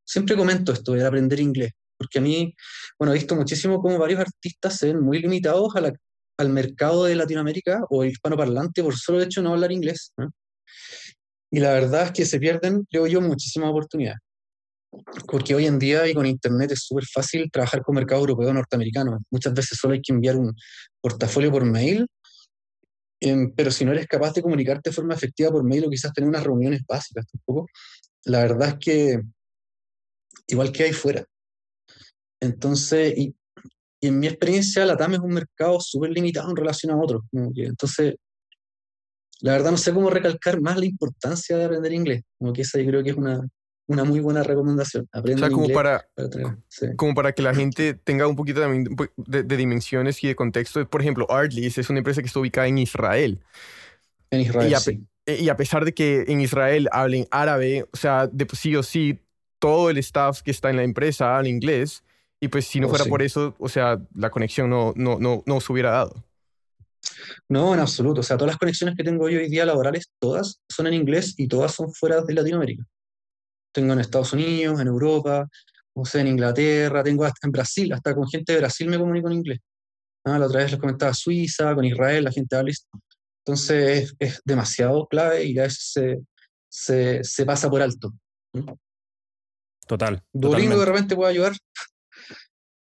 Siempre 0.04 0.36
comento 0.36 0.72
esto 0.72 0.92
de 0.92 1.04
aprender 1.04 1.40
inglés. 1.40 1.72
Porque 1.98 2.18
a 2.18 2.22
mí, 2.22 2.54
bueno, 2.98 3.12
he 3.12 3.18
visto 3.18 3.34
muchísimo 3.34 3.80
cómo 3.80 3.98
varios 3.98 4.20
artistas 4.20 4.76
se 4.76 4.88
ven 4.88 5.00
muy 5.00 5.18
limitados 5.18 5.72
al 6.38 6.48
mercado 6.50 7.04
de 7.04 7.14
Latinoamérica 7.14 7.82
o 7.88 8.04
hispanoparlante 8.04 8.82
por 8.82 8.96
solo 8.96 9.22
hecho 9.22 9.40
de 9.40 9.44
no 9.44 9.54
hablar 9.54 9.72
inglés. 9.72 10.12
Y 11.50 11.60
la 11.60 11.72
verdad 11.72 12.04
es 12.04 12.12
que 12.12 12.26
se 12.26 12.38
pierden, 12.38 12.84
creo 12.90 13.06
yo, 13.06 13.20
muchísimas 13.20 13.70
oportunidades. 13.70 14.20
Porque 15.26 15.54
hoy 15.54 15.66
en 15.66 15.78
día 15.78 16.06
y 16.06 16.14
con 16.14 16.26
Internet 16.26 16.72
es 16.72 16.84
súper 16.84 17.04
fácil 17.06 17.50
trabajar 17.50 17.82
con 17.82 17.94
mercado 17.94 18.20
europeo 18.20 18.52
norteamericano. 18.52 19.18
Muchas 19.30 19.54
veces 19.54 19.78
solo 19.78 19.94
hay 19.94 20.02
que 20.02 20.12
enviar 20.12 20.36
un 20.36 20.54
portafolio 21.00 21.50
por 21.50 21.64
mail, 21.64 22.06
em, 23.20 23.52
pero 23.54 23.70
si 23.70 23.84
no 23.84 23.92
eres 23.92 24.06
capaz 24.06 24.34
de 24.34 24.42
comunicarte 24.42 24.90
de 24.90 24.94
forma 24.94 25.14
efectiva 25.14 25.50
por 25.50 25.64
mail 25.64 25.86
o 25.86 25.90
quizás 25.90 26.12
tener 26.12 26.28
unas 26.28 26.44
reuniones 26.44 26.82
básicas 26.86 27.26
tampoco, 27.26 27.66
la 28.26 28.40
verdad 28.40 28.68
es 28.70 28.74
que 28.78 29.22
igual 30.48 30.72
que 30.72 30.84
hay 30.84 30.92
fuera. 30.92 31.24
Entonces, 32.40 33.16
y, 33.16 33.34
en 34.00 34.20
mi 34.20 34.26
experiencia, 34.26 34.84
la 34.84 34.96
TAM 34.96 35.14
es 35.14 35.20
un 35.20 35.32
mercado 35.32 35.80
súper 35.80 36.10
limitado 36.10 36.50
en 36.50 36.56
relación 36.56 36.92
a 36.92 36.96
otros. 37.00 37.22
entonces, 37.32 38.16
la 39.40 39.52
verdad 39.52 39.70
no 39.70 39.76
sé 39.76 39.92
cómo 39.92 40.10
recalcar 40.10 40.60
más 40.60 40.78
la 40.78 40.86
importancia 40.86 41.56
de 41.56 41.64
aprender 41.64 41.92
inglés. 41.92 42.22
Como 42.38 42.52
que 42.52 42.62
esa 42.62 42.78
yo 42.78 42.86
creo 42.86 43.02
que 43.02 43.10
es 43.10 43.16
una, 43.16 43.46
una 43.86 44.04
muy 44.04 44.20
buena 44.20 44.42
recomendación. 44.42 45.08
Aprender 45.12 45.50
como 45.50 45.62
inglés 45.62 45.74
para, 45.74 46.08
para 46.14 46.30
tener- 46.30 46.56
sí. 46.68 46.86
como 46.96 47.14
para 47.14 47.32
que 47.32 47.42
la 47.42 47.54
gente 47.54 47.94
tenga 47.94 48.26
un 48.26 48.36
poquito 48.36 48.60
también 48.60 48.84
de, 48.84 49.10
de- 49.16 49.42
de 49.42 49.56
dimensiones 49.56 50.22
y 50.24 50.28
de 50.28 50.36
contexto. 50.36 50.88
Por 50.88 51.00
ejemplo, 51.00 51.30
Artlist 51.30 51.78
es 51.78 51.90
una 51.90 51.98
empresa 51.98 52.22
que 52.22 52.26
está 52.28 52.40
ubicada 52.40 52.66
en 52.66 52.78
Israel. 52.78 53.40
En 54.30 54.40
Israel, 54.40 54.70
Y 54.70 54.74
a, 54.74 54.80
sí. 54.80 55.06
Pe- 55.26 55.40
y 55.42 55.48
a 55.50 55.56
pesar 55.56 55.84
de 55.84 55.92
que 55.92 56.24
en 56.28 56.40
Israel 56.40 56.88
hablen 56.92 57.26
árabe, 57.30 57.86
o 57.92 57.96
sea, 57.96 58.26
de 58.28 58.46
sí 58.54 58.76
o 58.76 58.82
sí, 58.82 59.18
todo 59.58 59.90
el 59.90 59.98
staff 59.98 60.42
que 60.42 60.50
está 60.52 60.70
en 60.70 60.76
la 60.76 60.84
empresa 60.84 61.36
habla 61.36 61.48
inglés. 61.50 62.02
Y 62.40 62.48
pues 62.48 62.66
si 62.66 62.80
no 62.80 62.88
Oh, 62.88 62.90
fuera 62.90 63.04
sí. 63.04 63.10
por 63.10 63.22
eso, 63.22 63.54
o 63.58 63.68
sea, 63.68 63.98
la 64.14 64.30
conexión 64.30 64.70
no, 64.70 64.92
no, 64.96 65.18
no, 65.18 65.42
no 65.46 65.60
se 65.60 65.72
hubiera 65.72 65.90
dado. 65.90 66.24
No, 67.48 67.72
en 67.74 67.80
absoluto. 67.80 68.20
O 68.20 68.22
sea, 68.22 68.36
todas 68.36 68.52
las 68.52 68.58
conexiones 68.58 68.96
que 68.96 69.04
tengo 69.04 69.28
yo 69.28 69.38
hoy 69.38 69.48
día 69.48 69.64
laborales, 69.64 70.10
todas 70.18 70.60
son 70.68 70.86
en 70.86 70.94
inglés 70.94 71.34
y 71.36 71.48
todas 71.48 71.72
son 71.74 71.92
fuera 71.92 72.20
de 72.22 72.34
Latinoamérica. 72.34 72.84
Tengo 73.72 73.92
en 73.92 74.00
Estados 74.00 74.32
Unidos, 74.32 74.80
en 74.80 74.86
Europa, 74.88 75.48
o 75.94 76.04
sea, 76.04 76.20
en 76.20 76.28
Inglaterra, 76.28 77.02
tengo 77.02 77.24
hasta 77.24 77.46
en 77.46 77.52
Brasil, 77.52 77.92
hasta 77.92 78.14
con 78.14 78.26
gente 78.28 78.52
de 78.52 78.58
Brasil 78.58 78.88
me 78.88 78.98
comunico 78.98 79.28
en 79.28 79.34
inglés. 79.34 79.58
Ah, 80.24 80.38
la 80.38 80.46
otra 80.46 80.60
vez 80.60 80.72
les 80.72 80.80
comentaba 80.80 81.14
Suiza, 81.14 81.74
con 81.74 81.84
Israel, 81.84 82.24
la 82.24 82.32
gente 82.32 82.56
habla. 82.56 82.72
Entonces 83.46 84.02
es, 84.02 84.16
es 84.18 84.42
demasiado 84.44 85.06
clave 85.06 85.44
y 85.44 85.56
a 85.58 85.62
veces 85.62 85.90
se, 85.92 86.18
se, 86.68 87.22
se 87.22 87.46
pasa 87.46 87.70
por 87.70 87.80
alto. 87.80 88.12
Total. 89.86 90.22
Duolingo 90.32 90.78
de 90.78 90.84
repente 90.86 91.14
puede 91.16 91.30
ayudar. 91.32 91.52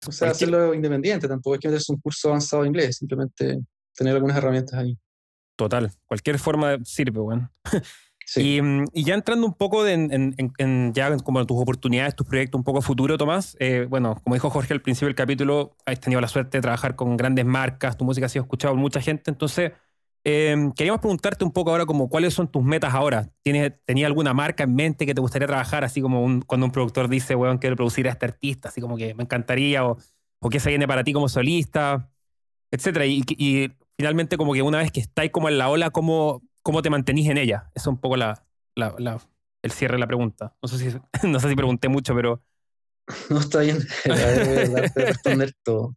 O 0.09 0.13
sea, 0.13 0.29
Cualquier- 0.29 0.49
hacerlo 0.49 0.73
independiente, 0.75 1.29
tampoco 1.29 1.53
hay 1.53 1.61
que 1.61 1.69
meterse 1.69 1.93
un 1.93 2.01
curso 2.01 2.29
avanzado 2.31 2.63
de 2.63 2.69
inglés, 2.71 2.97
simplemente 2.97 3.59
tener 3.95 4.15
algunas 4.15 4.35
herramientas 4.39 4.79
ahí. 4.79 4.97
Total. 5.57 5.93
Cualquier 6.07 6.39
forma 6.39 6.79
sirve, 6.85 7.21
weón. 7.21 7.51
Sí. 8.25 8.55
Y, 8.57 8.63
mm, 8.63 8.85
y 8.95 9.05
ya 9.05 9.15
entrando 9.15 9.45
un 9.47 9.53
poco 9.55 9.87
en, 9.87 10.11
en- 10.13 10.35
en- 10.39 10.53
en 10.57 10.93
ya 10.95 11.15
como 11.19 11.45
tus 11.47 11.61
oportunidades, 11.61 12.15
tus 12.17 12.27
proyectos 12.29 12.59
un 12.61 12.65
poco 12.65 12.79
a 12.79 12.83
futuro, 12.83 13.19
Tomás, 13.19 13.57
eh, 13.61 13.87
bueno, 13.91 14.19
como 14.23 14.35
dijo 14.35 14.49
Jorge 14.49 14.73
al 14.73 14.81
principio 14.81 15.09
del 15.09 15.17
capítulo, 15.17 15.77
has 15.85 15.99
tenido 16.01 16.21
la 16.21 16.29
suerte 16.29 16.57
de 16.59 16.63
trabajar 16.63 16.95
con 16.97 17.17
grandes 17.19 17.45
marcas, 17.45 17.99
tu 17.99 18.05
música 18.07 18.25
ha 18.27 18.29
sido 18.31 18.45
escuchada 18.45 18.73
por 18.73 18.81
mucha 18.81 19.01
gente, 19.03 19.31
entonces 19.33 19.73
eh, 20.25 20.71
queríamos 20.77 21.01
preguntarte 21.01 21.45
un 21.45 21.53
poco 21.53 21.71
ahora 21.71 21.87
como 21.87 22.09
cuáles 22.09 22.35
son 22.35 22.51
tus 22.51 22.63
metas 22.63 22.95
ahora. 22.95 23.31
¿Tienes, 23.43 23.73
¿Tenías 23.85 24.07
alguna 24.07 24.35
marca 24.35 24.65
en 24.65 24.75
mente 24.75 25.07
que 25.07 25.15
te 25.15 25.21
gustaría 25.21 25.47
trabajar? 25.47 25.85
Así 25.85 26.01
como 26.01 26.41
cuando 26.47 26.67
un 26.67 26.73
productor 26.73 27.09
dice, 27.09 27.35
weón, 27.35 27.59
quiero 27.59 27.77
producir 27.77 28.09
a 28.09 28.13
este 28.13 28.27
artista, 28.27 28.69
así 28.69 28.81
como 28.81 28.97
que 28.97 29.15
me 29.15 29.23
encantaría, 29.23 29.85
o, 29.85 29.99
qué 30.51 30.61
se 30.61 30.71
viene 30.71 30.87
para 30.87 31.05
ti 31.05 31.13
como 31.13 31.29
solista, 31.29 32.11
etcétera. 32.71 33.07
Y, 33.07 33.73
finalmente 33.97 34.39
como 34.39 34.55
que 34.55 34.63
una 34.63 34.79
vez 34.79 34.91
que 34.91 35.01
estáis 35.01 35.31
como 35.31 35.49
en 35.49 35.59
la 35.59 35.69
ola, 35.69 35.91
¿cómo, 35.91 36.43
cómo 36.63 36.81
te 36.83 36.91
mantenís 36.91 37.29
en 37.29 37.37
ella? 37.37 37.71
Es 37.75 37.87
un 37.87 37.99
poco 37.99 38.17
la, 38.17 38.45
el 39.63 39.71
cierre 39.73 39.95
de 39.95 40.01
la 40.01 40.07
pregunta. 40.07 40.55
No 40.63 40.69
sé 40.69 40.79
si, 40.79 40.99
no 41.29 41.41
sé 41.41 41.49
si 41.49 41.57
pregunté 41.57 41.89
mucho, 41.89 42.15
pero 42.15 42.43
No 43.31 43.41
está 43.41 43.61
bien, 43.61 43.79
voy 44.07 44.81
a 44.81 45.07
responder 45.07 45.53
todo. 45.63 45.97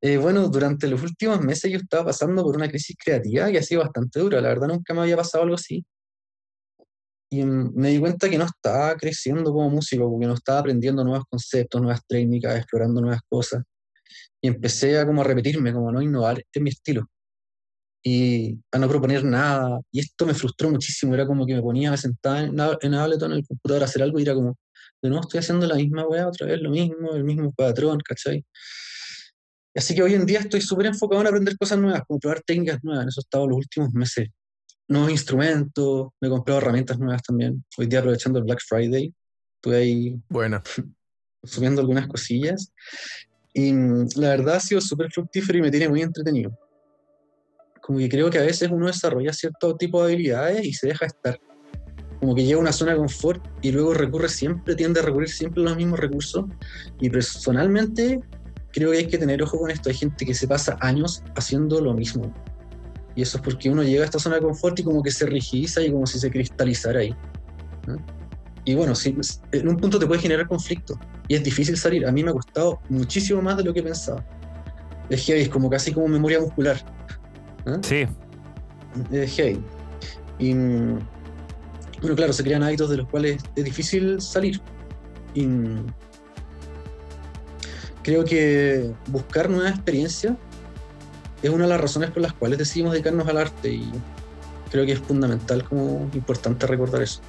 Eh, 0.00 0.16
bueno, 0.16 0.48
durante 0.48 0.86
los 0.88 1.02
últimos 1.02 1.40
meses 1.40 1.70
yo 1.70 1.78
estaba 1.78 2.06
pasando 2.06 2.42
por 2.42 2.56
una 2.56 2.68
crisis 2.68 2.96
creativa 3.02 3.50
que 3.50 3.58
ha 3.58 3.62
sido 3.62 3.82
bastante 3.82 4.20
dura. 4.20 4.40
La 4.40 4.48
verdad 4.48 4.68
nunca 4.68 4.94
me 4.94 5.00
había 5.02 5.16
pasado 5.16 5.44
algo 5.44 5.56
así. 5.56 5.84
Y 7.30 7.44
mm, 7.44 7.72
me 7.74 7.90
di 7.90 7.98
cuenta 7.98 8.28
que 8.30 8.38
no 8.38 8.44
estaba 8.44 8.96
creciendo 8.96 9.52
como 9.52 9.70
músico, 9.70 10.10
porque 10.10 10.26
no 10.26 10.34
estaba 10.34 10.60
aprendiendo 10.60 11.04
nuevos 11.04 11.24
conceptos, 11.28 11.80
nuevas 11.80 12.00
técnicas, 12.06 12.56
explorando 12.56 13.00
nuevas 13.00 13.20
cosas. 13.28 13.62
Y 14.40 14.48
empecé 14.48 14.98
a 14.98 15.06
como 15.06 15.22
a 15.22 15.24
repetirme, 15.24 15.72
como 15.72 15.88
a 15.88 15.92
no 15.92 16.02
innovar 16.02 16.44
en 16.52 16.62
mi 16.62 16.70
estilo. 16.70 17.08
Y 18.02 18.58
a 18.72 18.78
no 18.78 18.88
proponer 18.88 19.24
nada. 19.24 19.80
Y 19.90 20.00
esto 20.00 20.26
me 20.26 20.34
frustró 20.34 20.70
muchísimo. 20.70 21.14
Era 21.14 21.26
como 21.26 21.46
que 21.46 21.54
me 21.54 21.62
ponía, 21.62 21.90
me 21.90 21.96
sentaba 21.96 22.40
en, 22.40 22.54
en 22.82 22.94
Ableton, 22.94 23.32
en 23.32 23.38
el 23.38 23.46
computador 23.46 23.82
a 23.82 23.86
hacer 23.86 24.02
algo 24.02 24.18
y 24.18 24.22
era 24.22 24.34
como, 24.34 24.56
de 25.02 25.08
nuevo 25.10 25.22
estoy 25.22 25.40
haciendo 25.40 25.66
la 25.66 25.76
misma 25.76 26.06
weá, 26.06 26.28
otra 26.28 26.46
vez 26.46 26.60
lo 26.60 26.70
mismo, 26.70 27.14
el 27.14 27.24
mismo 27.24 27.52
patrón, 27.52 28.00
¿cachai? 28.00 28.44
Así 29.74 29.94
que 29.94 30.02
hoy 30.02 30.14
en 30.14 30.24
día 30.24 30.38
estoy 30.38 30.60
súper 30.60 30.86
enfocado 30.86 31.20
en 31.20 31.26
aprender 31.26 31.58
cosas 31.58 31.78
nuevas, 31.78 32.02
como 32.06 32.20
probar 32.20 32.42
técnicas 32.42 32.82
nuevas, 32.84 33.02
en 33.02 33.08
eso 33.08 33.20
he 33.20 33.24
estado 33.24 33.48
los 33.48 33.58
últimos 33.58 33.92
meses. 33.92 34.28
Nuevos 34.86 35.10
instrumentos, 35.10 36.08
me 36.20 36.28
he 36.28 36.30
comprado 36.30 36.60
herramientas 36.60 36.98
nuevas 36.98 37.22
también. 37.22 37.64
Hoy 37.76 37.86
día 37.86 37.98
aprovechando 37.98 38.38
el 38.38 38.44
Black 38.44 38.60
Friday, 38.64 39.12
estuve 39.56 39.76
ahí 39.76 40.16
Bueno, 40.28 40.62
subiendo 41.42 41.80
algunas 41.80 42.06
cosillas. 42.06 42.72
Y 43.52 43.72
mm, 43.72 44.08
la 44.16 44.28
verdad 44.28 44.56
ha 44.56 44.60
sido 44.60 44.80
súper 44.80 45.10
fructífero 45.10 45.58
y 45.58 45.62
me 45.62 45.70
tiene 45.70 45.88
muy 45.88 46.02
entretenido. 46.02 46.56
Como 47.80 47.98
que 47.98 48.08
creo 48.08 48.30
que 48.30 48.38
a 48.38 48.42
veces 48.42 48.70
uno 48.70 48.86
desarrolla 48.86 49.32
cierto 49.32 49.76
tipo 49.76 50.04
de 50.04 50.12
habilidades 50.12 50.64
y 50.64 50.72
se 50.72 50.88
deja 50.88 51.06
estar. 51.06 51.38
Como 52.20 52.34
que 52.34 52.44
llega 52.44 52.58
a 52.58 52.60
una 52.60 52.72
zona 52.72 52.92
de 52.92 52.98
confort 52.98 53.44
y 53.60 53.72
luego 53.72 53.92
recurre 53.92 54.28
siempre, 54.28 54.74
tiende 54.76 55.00
a 55.00 55.02
recurrir 55.02 55.28
siempre 55.28 55.62
a 55.62 55.66
los 55.66 55.76
mismos 55.76 55.98
recursos. 55.98 56.44
Y 57.00 57.10
personalmente 57.10 58.20
creo 58.74 58.90
que 58.90 58.98
hay 58.98 59.06
que 59.06 59.18
tener 59.18 59.40
ojo 59.42 59.58
con 59.58 59.70
esto. 59.70 59.88
Hay 59.88 59.94
gente 59.94 60.26
que 60.26 60.34
se 60.34 60.48
pasa 60.48 60.76
años 60.80 61.22
haciendo 61.36 61.80
lo 61.80 61.94
mismo. 61.94 62.34
Y 63.14 63.22
eso 63.22 63.38
es 63.38 63.44
porque 63.44 63.70
uno 63.70 63.84
llega 63.84 64.02
a 64.02 64.04
esta 64.04 64.18
zona 64.18 64.36
de 64.36 64.42
confort 64.42 64.78
y 64.80 64.82
como 64.82 65.00
que 65.00 65.12
se 65.12 65.26
rigidiza 65.26 65.80
y 65.80 65.92
como 65.92 66.06
si 66.06 66.18
se 66.18 66.28
cristalizara 66.30 67.00
ahí. 67.00 67.14
¿no? 67.86 67.96
Y 68.64 68.74
bueno, 68.74 68.94
sí, 68.94 69.16
en 69.52 69.68
un 69.68 69.76
punto 69.76 69.98
te 69.98 70.06
puede 70.06 70.20
generar 70.20 70.48
conflicto 70.48 70.98
y 71.28 71.36
es 71.36 71.44
difícil 71.44 71.76
salir. 71.76 72.04
A 72.06 72.10
mí 72.10 72.24
me 72.24 72.30
ha 72.30 72.32
costado 72.32 72.80
muchísimo 72.88 73.40
más 73.40 73.56
de 73.56 73.64
lo 73.64 73.72
que 73.72 73.82
pensaba. 73.82 74.24
Es 75.08 75.24
heavy, 75.24 75.42
es 75.42 75.48
como 75.48 75.70
casi 75.70 75.92
como 75.92 76.08
memoria 76.08 76.40
muscular. 76.40 76.76
sí, 77.82 78.06
Es 79.12 79.36
heavy. 79.36 79.62
Y 80.40 80.52
mm, 80.52 80.98
bueno, 82.00 82.16
claro, 82.16 82.32
se 82.32 82.42
crean 82.42 82.64
hábitos 82.64 82.90
de 82.90 82.96
los 82.96 83.08
cuales 83.08 83.40
es 83.54 83.64
difícil 83.64 84.20
salir. 84.20 84.60
Y 85.34 85.46
mm, 85.46 85.86
creo 88.04 88.24
que 88.24 88.92
buscar 89.08 89.50
nuevas 89.50 89.72
experiencias 89.72 90.34
es 91.42 91.50
una 91.50 91.64
de 91.64 91.70
las 91.70 91.80
razones 91.80 92.10
por 92.10 92.22
las 92.22 92.34
cuales 92.34 92.58
decidimos 92.58 92.92
dedicarnos 92.92 93.26
al 93.26 93.38
arte 93.38 93.70
y 93.70 93.90
creo 94.70 94.86
que 94.86 94.92
es 94.92 95.00
fundamental 95.00 95.64
como 95.64 96.08
importante 96.14 96.66
recordar 96.66 97.02
eso. 97.02 97.20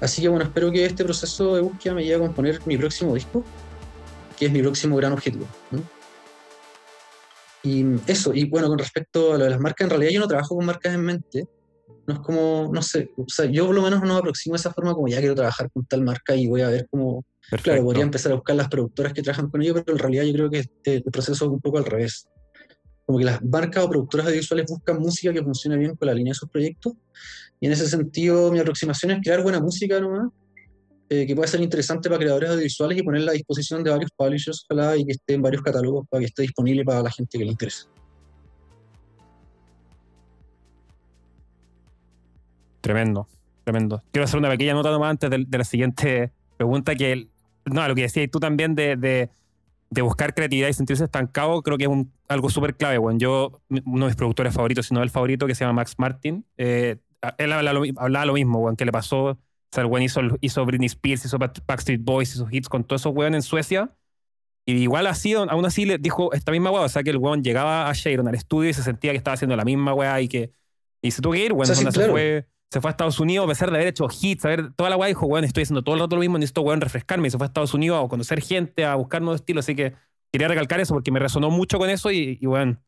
Así 0.00 0.22
que 0.22 0.28
bueno, 0.28 0.44
espero 0.44 0.70
que 0.70 0.84
este 0.84 1.04
proceso 1.04 1.56
de 1.56 1.62
búsqueda 1.62 1.94
me 1.94 2.04
lleve 2.04 2.16
a 2.16 2.26
componer 2.26 2.60
mi 2.66 2.76
próximo 2.76 3.14
disco, 3.14 3.44
que 4.38 4.46
es 4.46 4.52
mi 4.52 4.60
próximo 4.60 4.96
gran 4.96 5.12
objetivo. 5.12 5.46
¿no? 5.72 5.82
Y 7.62 7.84
eso, 8.06 8.32
y 8.32 8.44
bueno, 8.44 8.68
con 8.68 8.78
respecto 8.78 9.34
a 9.34 9.38
lo 9.38 9.44
de 9.44 9.50
las 9.50 9.60
marcas, 9.60 9.86
en 9.86 9.90
realidad 9.90 10.12
yo 10.12 10.20
no 10.20 10.28
trabajo 10.28 10.54
con 10.54 10.66
marcas 10.66 10.94
en 10.94 11.04
mente. 11.04 11.48
No 12.06 12.14
es 12.14 12.20
como, 12.20 12.70
no 12.72 12.80
sé, 12.80 13.10
o 13.16 13.24
sea, 13.26 13.46
yo 13.46 13.66
por 13.66 13.74
lo 13.74 13.82
menos 13.82 14.00
no 14.00 14.14
me 14.14 14.20
aproximo 14.20 14.54
de 14.54 14.60
esa 14.60 14.72
forma 14.72 14.94
como 14.94 15.08
ya 15.08 15.18
quiero 15.18 15.34
trabajar 15.34 15.70
con 15.70 15.84
tal 15.84 16.02
marca 16.02 16.34
y 16.34 16.46
voy 16.46 16.62
a 16.62 16.68
ver 16.68 16.86
cómo, 16.90 17.24
perfecto. 17.48 17.70
claro, 17.70 17.84
podría 17.84 18.04
empezar 18.04 18.32
a 18.32 18.34
buscar 18.36 18.56
las 18.56 18.68
productoras 18.68 19.12
que 19.12 19.22
trabajan 19.22 19.48
con 19.50 19.62
ellos, 19.62 19.82
pero 19.84 19.96
en 19.96 19.98
realidad 19.98 20.24
yo 20.24 20.32
creo 20.32 20.50
que 20.50 20.58
este- 20.60 20.94
el 20.96 21.02
proceso 21.04 21.44
es 21.44 21.50
un 21.50 21.60
poco 21.60 21.78
al 21.78 21.84
revés. 21.84 22.28
Como 23.06 23.18
que 23.18 23.24
las 23.24 23.42
marcas 23.42 23.84
o 23.84 23.88
productoras 23.88 24.26
audiovisuales 24.26 24.66
buscan 24.68 24.98
música 24.98 25.32
que 25.32 25.42
funcione 25.42 25.78
bien 25.78 25.96
con 25.96 26.06
la 26.06 26.14
línea 26.14 26.32
de 26.32 26.34
sus 26.38 26.48
proyectos. 26.50 26.92
Y 27.60 27.66
en 27.66 27.72
ese 27.72 27.88
sentido, 27.88 28.52
mi 28.52 28.58
aproximación 28.58 29.12
es 29.12 29.18
crear 29.22 29.42
buena 29.42 29.60
música 29.60 29.98
nomás, 29.98 30.28
eh, 31.08 31.26
que 31.26 31.34
pueda 31.34 31.48
ser 31.48 31.62
interesante 31.62 32.10
para 32.10 32.20
creadores 32.20 32.50
audiovisuales 32.50 32.98
y 32.98 33.02
ponerla 33.02 33.30
a 33.30 33.34
disposición 33.34 33.82
de 33.82 33.90
varios 33.90 34.10
publishers, 34.14 34.66
ojalá, 34.68 34.94
y 34.96 35.06
que 35.06 35.12
esté 35.12 35.34
en 35.34 35.42
varios 35.42 35.62
catálogos 35.62 36.06
para 36.08 36.20
que 36.20 36.26
esté 36.26 36.42
disponible 36.42 36.84
para 36.84 37.02
la 37.02 37.10
gente 37.10 37.38
que 37.38 37.44
le 37.44 37.50
interese. 37.50 37.86
Tremendo, 42.80 43.26
tremendo. 43.64 44.02
Quiero 44.12 44.24
hacer 44.24 44.38
una 44.38 44.48
pequeña 44.50 44.74
nota 44.74 44.90
nomás 44.90 45.10
antes 45.10 45.30
de, 45.30 45.44
de 45.46 45.58
la 45.58 45.64
siguiente 45.64 46.32
pregunta, 46.56 46.94
que 46.94 47.28
no, 47.64 47.86
lo 47.88 47.94
que 47.94 48.02
decías 48.02 48.30
tú 48.30 48.40
también 48.40 48.74
de, 48.74 48.96
de, 48.96 49.30
de 49.90 50.02
buscar 50.02 50.34
creatividad 50.34 50.68
y 50.68 50.72
sentirse 50.72 51.04
estancado, 51.04 51.62
creo 51.62 51.78
que 51.78 51.84
es 51.84 51.90
un- 51.90 52.12
algo 52.28 52.50
súper 52.50 52.76
clave. 52.76 52.98
Bueno, 52.98 53.18
yo, 53.18 53.60
uno 53.68 54.06
de 54.06 54.10
mis 54.10 54.16
productores 54.16 54.54
favoritos, 54.54 54.86
si 54.86 54.94
no 54.94 55.02
el 55.02 55.10
favorito, 55.10 55.46
que 55.46 55.54
se 55.54 55.64
llama 55.64 55.74
Max 55.74 55.94
Martin, 55.98 56.44
eh, 56.56 56.96
él 57.38 57.52
habla 57.52 57.72
lo, 57.72 57.82
hablaba 57.96 58.26
lo 58.26 58.32
mismo, 58.34 58.60
bueno, 58.60 58.76
que 58.76 58.84
le 58.84 58.92
pasó, 58.92 59.24
o 59.24 59.38
sea, 59.72 59.82
el 59.82 59.90
weón 59.90 60.02
hizo, 60.04 60.20
hizo 60.40 60.64
Britney 60.64 60.86
Spears, 60.86 61.24
hizo 61.24 61.38
Back- 61.38 61.62
Backstreet 61.66 62.02
Boys, 62.02 62.34
hizo 62.34 62.46
hits 62.50 62.68
con 62.68 62.84
todos 62.84 63.02
esos 63.02 63.14
weón 63.14 63.34
en 63.34 63.42
Suecia. 63.42 63.90
Y 64.66 64.74
igual 64.82 65.06
así, 65.06 65.32
aún 65.32 65.64
así 65.64 65.86
le 65.86 65.96
dijo 65.96 66.32
esta 66.34 66.52
misma 66.52 66.70
weá, 66.70 66.82
o 66.82 66.88
sea 66.90 67.02
que 67.02 67.08
el 67.10 67.16
weón 67.16 67.42
llegaba 67.42 67.88
a 67.88 67.92
Sharon 67.94 68.28
al 68.28 68.34
estudio 68.34 68.68
y 68.68 68.74
se 68.74 68.82
sentía 68.82 69.12
que 69.12 69.16
estaba 69.16 69.34
haciendo 69.34 69.56
la 69.56 69.64
misma 69.64 69.94
weá 69.94 70.20
y 70.20 70.28
que 70.28 70.52
y 71.00 71.10
se 71.12 71.22
tuvo 71.22 71.32
que 71.32 71.44
ir, 71.46 71.52
bueno, 71.54 71.62
O 71.72 71.74
sea, 71.74 71.74
sí, 71.76 71.86
onda, 71.86 71.92
se 71.92 72.10
fue 72.10 72.46
se 72.70 72.80
fue 72.80 72.90
a 72.90 72.92
Estados 72.92 73.18
Unidos 73.20 73.44
a 73.46 73.48
pesar 73.48 73.70
de 73.70 73.76
haber 73.76 73.88
hecho 73.88 74.06
hits, 74.20 74.44
a 74.44 74.48
ver, 74.48 74.72
toda 74.74 74.90
la 74.90 74.96
weá 74.96 75.08
dijo, 75.08 75.26
weón, 75.26 75.44
estoy 75.44 75.62
haciendo 75.62 75.82
todo 75.82 75.94
el 75.94 76.00
rato 76.02 76.16
lo 76.16 76.20
mismo, 76.20 76.36
necesito, 76.38 76.60
weón, 76.62 76.80
refrescarme. 76.80 77.28
Y 77.28 77.30
se 77.30 77.38
fue 77.38 77.46
a 77.46 77.48
Estados 77.48 77.72
Unidos 77.74 78.04
a 78.04 78.08
conocer 78.08 78.40
gente, 78.42 78.84
a 78.84 78.94
buscar 78.94 79.22
nuevos 79.22 79.40
estilos. 79.40 79.64
Así 79.64 79.74
que 79.74 79.94
quería 80.32 80.48
recalcar 80.48 80.78
eso 80.80 80.92
porque 80.94 81.10
me 81.10 81.18
resonó 81.18 81.50
mucho 81.50 81.78
con 81.78 81.88
eso 81.90 82.10
y, 82.10 82.38
y 82.40 82.46
bueno, 82.46 82.80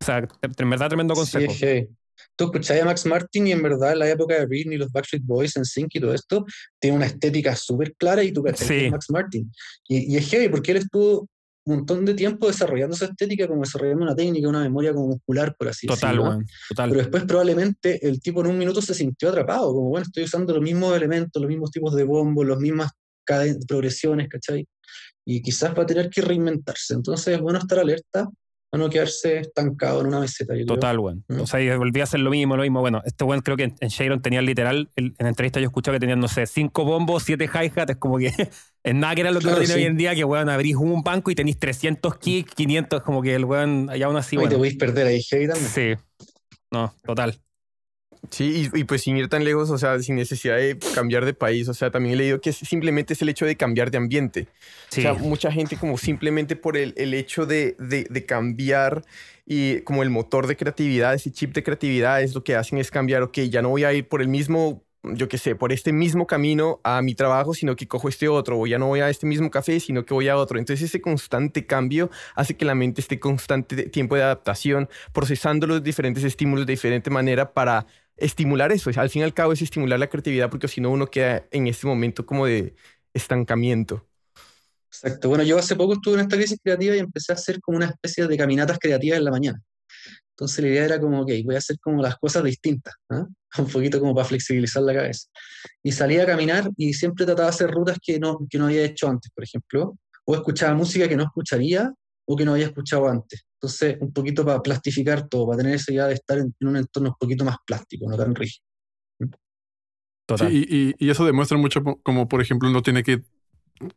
o 0.00 0.04
sea, 0.04 0.18
en 0.18 0.70
verdad 0.70 0.88
tremendo 0.88 1.14
Sí, 1.14 1.20
consejo. 1.20 1.52
es 1.52 1.58
heavy. 1.58 1.88
Tú 2.36 2.44
escuchabas 2.44 2.82
a 2.82 2.86
Max 2.86 3.06
Martin 3.06 3.46
y 3.46 3.52
en 3.52 3.62
verdad 3.62 3.92
en 3.92 3.98
la 4.00 4.08
época 4.10 4.34
de 4.38 4.46
Britney, 4.46 4.76
los 4.78 4.92
Backstreet 4.92 5.24
Boys, 5.24 5.56
en 5.56 5.64
Sync 5.64 5.94
y 5.94 6.00
todo 6.00 6.12
esto, 6.14 6.44
tiene 6.78 6.96
una 6.98 7.06
estética 7.06 7.56
súper 7.56 7.94
clara 7.94 8.22
y 8.22 8.32
tú 8.32 8.42
cachai 8.42 8.66
Sí. 8.68 8.90
Max 8.90 9.06
Martin. 9.10 9.50
Y, 9.88 10.12
y 10.12 10.16
es 10.18 10.28
heavy 10.28 10.48
porque 10.48 10.72
él 10.72 10.76
estuvo 10.78 11.26
montón 11.64 12.04
de 12.04 12.14
tiempo 12.14 12.46
desarrollando 12.46 12.96
esa 12.96 13.06
estética, 13.06 13.46
como 13.46 13.62
desarrollando 13.62 14.04
una 14.04 14.14
técnica, 14.14 14.48
una 14.48 14.60
memoria 14.60 14.92
como 14.92 15.08
muscular, 15.08 15.54
por 15.56 15.68
así 15.68 15.86
Total, 15.86 16.10
decirlo. 16.10 16.30
weón. 16.30 16.46
Total. 16.68 16.90
Pero 16.90 17.00
después 17.00 17.24
probablemente 17.24 18.06
el 18.06 18.20
tipo 18.20 18.40
en 18.40 18.48
un 18.48 18.58
minuto 18.58 18.82
se 18.82 18.94
sintió 18.94 19.28
atrapado, 19.28 19.72
como 19.72 19.88
bueno, 19.90 20.04
estoy 20.06 20.24
usando 20.24 20.54
los 20.54 20.62
mismos 20.62 20.96
elementos, 20.96 21.40
los 21.40 21.48
mismos 21.48 21.70
tipos 21.70 21.94
de 21.94 22.04
bombo, 22.04 22.44
las 22.44 22.58
mismas 22.58 22.90
progresiones, 23.68 24.28
¿cachai? 24.28 24.66
Y 25.24 25.40
quizás 25.42 25.76
va 25.78 25.84
a 25.84 25.86
tener 25.86 26.10
que 26.10 26.20
reinventarse. 26.20 26.94
Entonces 26.94 27.34
es 27.34 27.40
bueno 27.40 27.58
estar 27.60 27.78
alerta 27.78 28.28
a 28.74 28.78
no 28.78 28.88
quedarse 28.88 29.38
estancado 29.38 30.00
en 30.00 30.06
una 30.06 30.18
meseta. 30.20 30.56
yo. 30.56 30.64
Total, 30.64 30.98
weón. 30.98 31.24
Mm. 31.28 31.40
O 31.40 31.46
sea, 31.46 31.60
y 31.60 31.68
volví 31.76 32.00
a 32.00 32.04
hacer 32.04 32.20
lo 32.20 32.30
mismo, 32.30 32.56
lo 32.56 32.62
mismo. 32.62 32.80
Bueno, 32.80 33.02
este 33.04 33.22
weón 33.24 33.42
creo 33.42 33.56
que 33.56 33.64
en, 33.64 33.74
en 33.80 33.88
Sharon 33.90 34.22
tenía 34.22 34.40
literal, 34.40 34.90
en 34.96 35.14
entrevista 35.18 35.60
yo 35.60 35.66
escuchaba 35.66 35.96
que 35.96 36.00
tenían, 36.00 36.20
no 36.20 36.28
sé, 36.28 36.46
cinco 36.46 36.84
bombos, 36.84 37.22
siete 37.22 37.44
hi-hat, 37.52 37.90
es 37.90 37.96
como 37.96 38.16
que 38.16 38.28
es 38.82 38.94
nada 38.94 39.14
que 39.14 39.20
era 39.20 39.30
lo 39.30 39.40
que 39.40 39.44
Claro, 39.44 39.58
uno 39.58 39.66
tiene 39.66 39.74
sí. 39.78 39.80
hoy 39.84 39.86
en 39.90 39.96
día, 39.98 40.14
que 40.14 40.24
weón, 40.24 40.48
abrís 40.48 40.76
un 40.76 41.02
banco 41.02 41.30
y 41.30 41.34
tenéis 41.34 41.58
300 41.58 42.16
kicks, 42.16 42.54
500, 42.54 42.98
es 43.00 43.04
como 43.04 43.20
que 43.20 43.34
el 43.34 43.44
weón, 43.44 43.90
y 43.94 44.02
aún 44.02 44.16
así, 44.16 44.36
y 44.36 44.38
te 44.38 44.44
bueno. 44.44 44.56
podéis 44.56 44.76
perder 44.76 45.06
ahí 45.06 45.22
heavy 45.22 45.48
también. 45.48 45.68
Sí. 45.68 45.94
No, 46.70 46.94
total. 47.04 47.38
Sí, 48.30 48.70
y, 48.74 48.80
y 48.80 48.84
pues 48.84 49.02
sin 49.02 49.16
ir 49.16 49.28
tan 49.28 49.44
lejos, 49.44 49.68
o 49.70 49.76
sea, 49.78 49.98
sin 49.98 50.14
necesidad 50.16 50.56
de 50.56 50.78
cambiar 50.94 51.24
de 51.24 51.34
país, 51.34 51.68
o 51.68 51.74
sea, 51.74 51.90
también 51.90 52.14
he 52.14 52.16
leído 52.16 52.40
que 52.40 52.52
simplemente 52.52 53.14
es 53.14 53.22
el 53.22 53.28
hecho 53.28 53.44
de 53.44 53.56
cambiar 53.56 53.90
de 53.90 53.98
ambiente. 53.98 54.48
Sí. 54.88 55.00
O 55.00 55.02
sea, 55.02 55.14
mucha 55.14 55.50
gente 55.50 55.76
como 55.76 55.98
simplemente 55.98 56.54
por 56.56 56.76
el, 56.76 56.94
el 56.96 57.14
hecho 57.14 57.46
de, 57.46 57.76
de- 57.78 58.06
de 58.08 58.24
cambiar 58.24 59.02
y 59.44 59.80
como 59.80 60.02
el 60.04 60.10
motor 60.10 60.46
de 60.46 60.56
creatividad, 60.56 61.14
ese 61.14 61.32
chip 61.32 61.52
de 61.52 61.62
creatividad 61.64 62.22
es 62.22 62.34
lo 62.34 62.44
que 62.44 62.54
hacen 62.54 62.78
es 62.78 62.90
cambiar, 62.90 63.22
ok, 63.22 63.38
ya 63.50 63.60
no 63.60 63.70
voy 63.70 63.84
a 63.84 63.92
ir 63.92 64.06
por 64.08 64.22
el 64.22 64.28
mismo, 64.28 64.84
yo 65.02 65.28
qué 65.28 65.36
sé, 65.36 65.56
por 65.56 65.72
este 65.72 65.92
mismo 65.92 66.28
camino 66.28 66.80
a 66.84 67.02
mi 67.02 67.16
trabajo, 67.16 67.54
sino 67.54 67.74
que 67.74 67.88
cojo 67.88 68.08
este 68.08 68.28
otro, 68.28 68.58
o 68.60 68.66
ya 68.68 68.78
no 68.78 68.86
voy 68.86 69.00
a 69.00 69.10
este 69.10 69.26
mismo 69.26 69.50
café, 69.50 69.80
sino 69.80 70.04
que 70.06 70.14
voy 70.14 70.28
a 70.28 70.36
otro. 70.36 70.60
Entonces 70.60 70.88
ese 70.88 71.00
constante 71.00 71.66
cambio 71.66 72.08
hace 72.36 72.56
que 72.56 72.64
la 72.64 72.76
mente 72.76 73.00
esté 73.00 73.18
constante 73.18 73.88
tiempo 73.88 74.14
de 74.14 74.22
adaptación, 74.22 74.88
procesando 75.12 75.66
los 75.66 75.82
diferentes 75.82 76.22
estímulos 76.22 76.66
de 76.66 76.72
diferente 76.74 77.10
manera 77.10 77.52
para 77.52 77.84
estimular 78.16 78.72
eso. 78.72 78.90
Al 78.96 79.10
fin 79.10 79.20
y 79.20 79.24
al 79.24 79.34
cabo 79.34 79.52
es 79.52 79.62
estimular 79.62 79.98
la 79.98 80.08
creatividad 80.08 80.50
porque 80.50 80.68
si 80.68 80.80
no 80.80 80.90
uno 80.90 81.06
queda 81.06 81.46
en 81.50 81.66
este 81.66 81.86
momento 81.86 82.26
como 82.26 82.46
de 82.46 82.74
estancamiento. 83.14 84.06
Exacto. 84.88 85.28
Bueno, 85.28 85.44
yo 85.44 85.58
hace 85.58 85.74
poco 85.74 85.94
estuve 85.94 86.14
en 86.14 86.20
esta 86.20 86.36
crisis 86.36 86.58
creativa 86.62 86.94
y 86.94 86.98
empecé 86.98 87.32
a 87.32 87.34
hacer 87.34 87.60
como 87.60 87.76
una 87.78 87.86
especie 87.86 88.26
de 88.26 88.36
caminatas 88.36 88.78
creativas 88.78 89.18
en 89.18 89.24
la 89.24 89.30
mañana. 89.30 89.62
Entonces 90.36 90.62
la 90.64 90.70
idea 90.70 90.84
era 90.84 91.00
como, 91.00 91.22
ok, 91.22 91.30
voy 91.44 91.54
a 91.54 91.58
hacer 91.58 91.78
como 91.80 92.02
las 92.02 92.16
cosas 92.16 92.44
distintas, 92.44 92.94
¿ah? 93.10 93.26
un 93.58 93.66
poquito 93.68 94.00
como 94.00 94.14
para 94.14 94.26
flexibilizar 94.26 94.82
la 94.82 94.94
cabeza. 94.94 95.28
Y 95.82 95.92
salía 95.92 96.22
a 96.22 96.26
caminar 96.26 96.70
y 96.76 96.94
siempre 96.94 97.24
trataba 97.24 97.48
de 97.48 97.54
hacer 97.54 97.70
rutas 97.70 97.98
que 98.02 98.18
no, 98.18 98.38
que 98.48 98.58
no 98.58 98.66
había 98.66 98.84
hecho 98.84 99.08
antes, 99.08 99.30
por 99.34 99.44
ejemplo, 99.44 99.96
o 100.24 100.34
escuchaba 100.34 100.74
música 100.74 101.08
que 101.08 101.16
no 101.16 101.24
escucharía 101.24 101.92
o 102.26 102.36
que 102.36 102.44
no 102.44 102.52
había 102.52 102.66
escuchado 102.66 103.08
antes. 103.08 103.44
Entonces, 103.62 103.96
un 104.00 104.12
poquito 104.12 104.44
para 104.44 104.60
plastificar 104.60 105.28
todo, 105.28 105.46
para 105.46 105.58
tener 105.58 105.76
esa 105.76 105.92
idea 105.92 106.06
de 106.06 106.14
estar 106.14 106.36
en, 106.36 106.52
en 106.58 106.68
un 106.68 106.76
entorno 106.76 107.10
un 107.10 107.14
poquito 107.16 107.44
más 107.44 107.56
plástico, 107.64 108.10
no 108.10 108.16
tan 108.16 108.34
rígido. 108.34 108.64
Total. 110.26 110.50
Sí, 110.50 110.94
y, 110.98 111.10
eso 111.10 111.24
demuestra 111.24 111.56
mucho 111.56 111.84
como, 112.02 112.26
por 112.26 112.42
ejemplo, 112.42 112.68
uno 112.68 112.82
tiene 112.82 113.04
que 113.04 113.22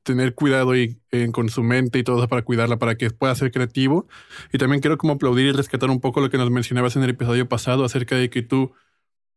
tener 0.04 0.36
cuidado 0.36 0.76
y, 0.76 1.00
eh, 1.12 1.32
con 1.32 1.50
su 1.50 1.64
mente 1.64 1.98
y 1.98 2.04
todo 2.04 2.20
eso 2.20 2.28
para 2.28 2.44
cuidarla, 2.44 2.78
para 2.78 2.96
que 2.96 3.10
pueda 3.10 3.34
ser 3.34 3.52
creativo. 3.52 4.08
Y 4.54 4.60
también 4.60 4.82
quiero 4.82 5.00
como 5.00 5.14
aplaudir 5.14 5.48
y 5.48 5.52
rescatar 5.52 5.90
un 5.90 6.00
poco 6.00 6.22
lo 6.22 6.30
que 6.30 6.38
nos 6.38 6.52
mencionabas 6.52 6.96
en 6.96 7.04
el 7.04 7.10
episodio 7.12 7.50
pasado 7.50 7.86
acerca 7.86 8.16
de 8.16 8.30
que 8.30 8.44
tú, 8.44 8.72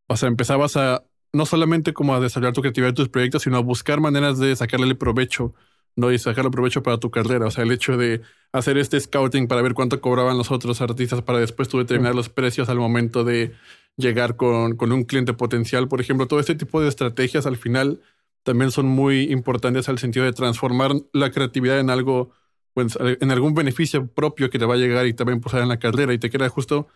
o 0.07 0.15
sea, 0.15 0.29
empezabas 0.29 0.77
a 0.77 1.03
no 1.33 1.47
solamente 1.47 1.93
como 1.93 2.13
a 2.13 2.19
desarrollar 2.19 2.53
tu 2.53 2.61
creatividad 2.61 2.89
en 2.89 2.95
tus 2.95 3.09
proyectos, 3.09 3.43
sino 3.43 3.57
a 3.57 3.61
buscar 3.61 3.99
maneras 3.99 4.37
de 4.37 4.55
sacarle 4.55 4.93
provecho, 4.95 5.55
¿no? 5.95 6.11
Y 6.11 6.19
sacarle 6.19 6.51
provecho 6.51 6.83
para 6.83 6.97
tu 6.97 7.11
carrera. 7.11 7.47
O 7.47 7.51
sea, 7.51 7.63
el 7.63 7.71
hecho 7.71 7.97
de 7.97 8.21
hacer 8.51 8.77
este 8.77 8.99
scouting 8.99 9.47
para 9.47 9.61
ver 9.61 9.73
cuánto 9.73 10.01
cobraban 10.01 10.37
los 10.37 10.51
otros 10.51 10.81
artistas 10.81 11.21
para 11.21 11.39
después 11.39 11.67
tú 11.67 11.77
determinar 11.77 12.15
los 12.15 12.29
precios 12.29 12.69
al 12.69 12.77
momento 12.77 13.23
de 13.23 13.53
llegar 13.97 14.35
con, 14.35 14.75
con 14.75 14.91
un 14.91 15.03
cliente 15.03 15.33
potencial, 15.33 15.87
por 15.87 16.01
ejemplo, 16.01 16.27
todo 16.27 16.39
este 16.39 16.55
tipo 16.55 16.81
de 16.81 16.87
estrategias 16.87 17.45
al 17.45 17.57
final 17.57 18.01
también 18.43 18.71
son 18.71 18.87
muy 18.87 19.31
importantes 19.31 19.89
al 19.89 19.99
sentido 19.99 20.25
de 20.25 20.33
transformar 20.33 20.91
la 21.13 21.31
creatividad 21.31 21.79
en 21.79 21.89
algo, 21.89 22.31
pues, 22.73 22.97
en 23.01 23.31
algún 23.31 23.53
beneficio 23.53 24.07
propio 24.07 24.49
que 24.49 24.57
te 24.57 24.65
va 24.65 24.75
a 24.75 24.77
llegar 24.77 25.05
y 25.05 25.13
también 25.13 25.37
impulsar 25.37 25.61
en 25.61 25.67
la 25.67 25.79
carrera. 25.79 26.13
Y 26.13 26.17
te 26.17 26.29
queda 26.29 26.49
justo 26.49 26.87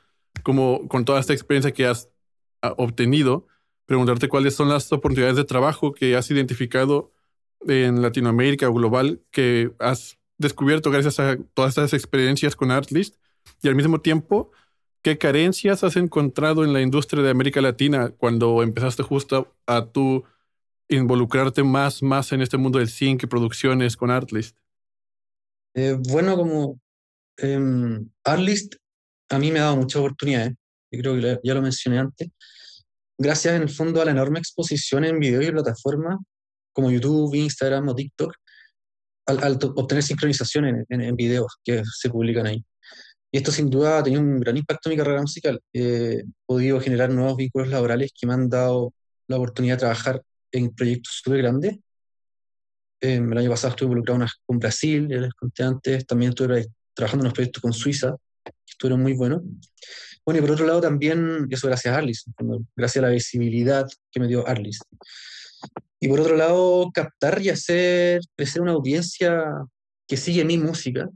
como 0.42 0.88
con 0.88 1.06
toda 1.06 1.20
esta 1.20 1.34
experiencia 1.34 1.72
que 1.72 1.86
has 1.86 2.10
ah, 2.62 2.74
obtenido, 2.78 3.48
preguntarte 3.86 4.30
cuáles 4.30 4.56
son 4.56 4.70
las 4.70 4.92
oportunidades 4.92 5.36
de 5.36 5.44
trabajo 5.44 5.94
que 5.94 6.16
has 6.16 6.32
identificado 6.32 7.12
en 7.68 8.02
Latinoamérica 8.02 8.70
o 8.70 8.74
global 8.74 9.22
que 9.32 9.72
has 9.80 10.18
descubierto 10.38 10.92
gracias 10.92 11.20
a 11.20 11.38
todas 11.54 11.70
estas 11.70 11.94
experiencias 11.94 12.56
con 12.56 12.72
Artlist 12.72 13.16
y 13.62 13.68
al 13.68 13.76
mismo 13.76 14.02
tiempo 14.02 14.52
¿Qué 15.04 15.18
carencias 15.18 15.84
has 15.84 15.98
encontrado 15.98 16.64
en 16.64 16.72
la 16.72 16.82
industria 16.82 17.22
de 17.22 17.30
América 17.30 17.60
Latina 17.60 18.14
cuando 18.18 18.64
empezaste 18.64 19.04
justo 19.04 19.54
a 19.68 19.86
tú 19.86 20.24
involucrarte 20.88 21.62
más, 21.62 22.02
más 22.02 22.32
en 22.32 22.42
este 22.42 22.56
mundo 22.56 22.80
del 22.80 22.88
sync 22.88 23.24
y 23.24 23.28
producciones 23.28 23.98
con 23.98 24.12
Artlist? 24.12 24.58
Eh, 25.76 25.98
bueno, 26.08 26.38
como 26.38 26.80
em, 27.36 28.10
Artlist 28.24 28.76
a 29.30 29.40
mí 29.40 29.52
me 29.52 29.60
ha 29.60 29.64
dado 29.64 29.76
muchas 29.76 30.00
oportunidades, 30.00 30.54
yo 30.90 31.00
creo 31.02 31.16
que 31.16 31.40
ya 31.44 31.54
lo 31.54 31.62
mencioné 31.62 32.00
antes, 32.00 32.30
gracias 33.18 33.56
en 33.56 33.64
el 33.64 33.70
fondo 33.70 34.02
a 34.02 34.06
la 34.06 34.12
enorme 34.12 34.40
exposición 34.40 35.04
en 35.04 35.20
videos 35.20 35.46
y 35.46 35.52
plataformas 35.52 36.18
como 36.74 36.92
YouTube, 36.92 37.36
Instagram 37.36 37.88
o 37.90 37.96
TikTok, 37.96 38.34
al, 39.26 39.60
obtener 39.76 40.04
sincronización 40.04 40.86
en, 40.90 41.16
videos 41.16 41.58
que 41.64 41.82
se 42.00 42.10
publican 42.10 42.48
ahí. 42.48 42.64
Y 43.32 43.38
esto 43.38 43.52
sin 43.52 43.70
duda 43.70 44.00
ha 44.00 44.04
tenido 44.04 44.22
un 44.22 44.40
gran 44.40 44.58
impacto 44.58 44.90
en 44.90 44.96
mi 44.96 44.98
carrera 44.98 45.22
musical. 45.22 45.60
Eh, 45.74 46.24
podido 46.46 46.80
generar 46.80 47.10
nuevos 47.10 47.38
vínculos 47.38 47.70
laborales 47.70 48.12
que 48.20 48.28
me 48.28 48.34
han 48.34 48.50
dado 48.50 48.94
la 49.28 49.38
oportunidad 49.38 49.76
de 49.76 49.80
trabajar 49.80 50.22
en 50.52 50.70
proyectos 50.74 51.22
súper 51.24 51.40
grandes. 51.40 51.78
Eh, 53.02 53.16
el 53.16 53.38
año 53.38 53.50
pasado 53.50 53.72
estuve 53.72 53.88
involucrado 53.88 54.26
con 54.46 54.60
Brasil, 54.60 55.08
ya 55.10 55.18
les 55.18 55.34
conté 55.34 55.64
antes, 55.64 56.06
también 56.06 56.30
estuve 56.30 56.68
trabajando 56.94 57.24
en 57.24 57.28
unos 57.28 57.34
proyectos 57.34 57.62
con 57.62 57.74
Suiza, 57.74 58.16
que 58.46 58.52
estuvieron 58.68 59.02
muy 59.02 59.14
buenos. 59.14 59.42
Bueno, 60.26 60.38
y 60.38 60.42
por 60.42 60.52
otro 60.52 60.66
lado 60.66 60.80
también, 60.80 61.48
eso 61.50 61.68
gracias 61.68 61.94
a 61.94 61.98
Arlis, 61.98 62.26
gracias 62.76 63.04
a 63.04 63.08
la 63.08 63.14
visibilidad 63.14 63.86
que 64.12 64.20
me 64.20 64.28
dio 64.28 64.48
Arlis. 64.48 64.80
Y 66.00 66.08
por 66.08 66.20
otro 66.20 66.36
lado, 66.36 66.92
captar 66.94 67.42
y 67.42 67.50
hacer 67.50 68.22
crecer 68.36 68.62
una 68.62 68.74
audiencia 68.74 69.46
que 70.08 70.18
sigue 70.18 70.44
mi 70.44 70.58
música, 70.58 71.10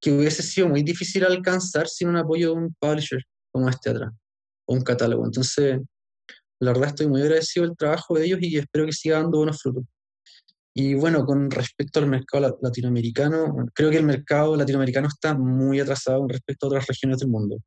que 0.00 0.12
hubiese 0.12 0.42
sido 0.42 0.68
muy 0.68 0.82
difícil 0.82 1.24
alcanzar 1.24 1.88
sin 1.88 2.08
un 2.08 2.16
apoyo 2.16 2.50
de 2.50 2.54
un 2.60 2.74
publisher 2.78 3.22
como 3.50 3.68
este 3.68 3.90
atrás, 3.90 4.12
o 4.66 4.74
un 4.74 4.82
catálogo. 4.82 5.24
Entonces, 5.24 5.80
la 6.60 6.72
verdad 6.72 6.88
estoy 6.90 7.08
muy 7.08 7.22
agradecido 7.22 7.66
del 7.66 7.76
trabajo 7.76 8.14
de 8.14 8.26
ellos 8.26 8.38
y 8.42 8.58
espero 8.58 8.86
que 8.86 8.92
siga 8.92 9.20
dando 9.20 9.38
buenos 9.38 9.60
frutos. 9.62 9.84
Y 10.74 10.94
bueno, 10.94 11.24
con 11.24 11.50
respecto 11.50 11.98
al 11.98 12.06
mercado 12.06 12.48
la- 12.48 12.54
latinoamericano, 12.60 13.66
creo 13.74 13.90
que 13.90 13.96
el 13.96 14.04
mercado 14.04 14.54
latinoamericano 14.56 15.08
está 15.08 15.34
muy 15.34 15.80
atrasado 15.80 16.26
respecto 16.28 16.66
a 16.66 16.68
otras 16.68 16.86
regiones 16.86 17.18
del 17.18 17.28
mundo. 17.28 17.58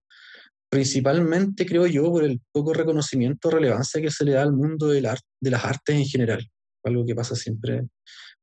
Principalmente, 0.71 1.65
creo 1.65 1.85
yo, 1.85 2.09
por 2.09 2.23
el 2.23 2.39
poco 2.49 2.73
reconocimiento 2.73 3.49
o 3.49 3.51
relevancia 3.51 4.01
que 4.01 4.09
se 4.09 4.23
le 4.23 4.31
da 4.31 4.43
al 4.43 4.53
mundo 4.53 4.87
de 4.87 5.01
las 5.01 5.65
artes 5.65 5.95
en 5.95 6.05
general. 6.05 6.47
Algo 6.85 7.05
que 7.05 7.13
pasa 7.13 7.35
siempre 7.35 7.87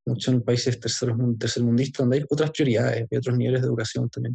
mucho 0.04 0.30
en 0.30 0.42
países 0.42 0.78
terceros, 0.78 1.16
mun- 1.16 1.38
tercermundistas, 1.38 2.00
donde 2.04 2.18
hay 2.18 2.24
otras 2.28 2.50
prioridades 2.50 3.06
y 3.10 3.16
otros 3.16 3.36
niveles 3.36 3.62
de 3.62 3.68
educación 3.68 4.10
también. 4.10 4.34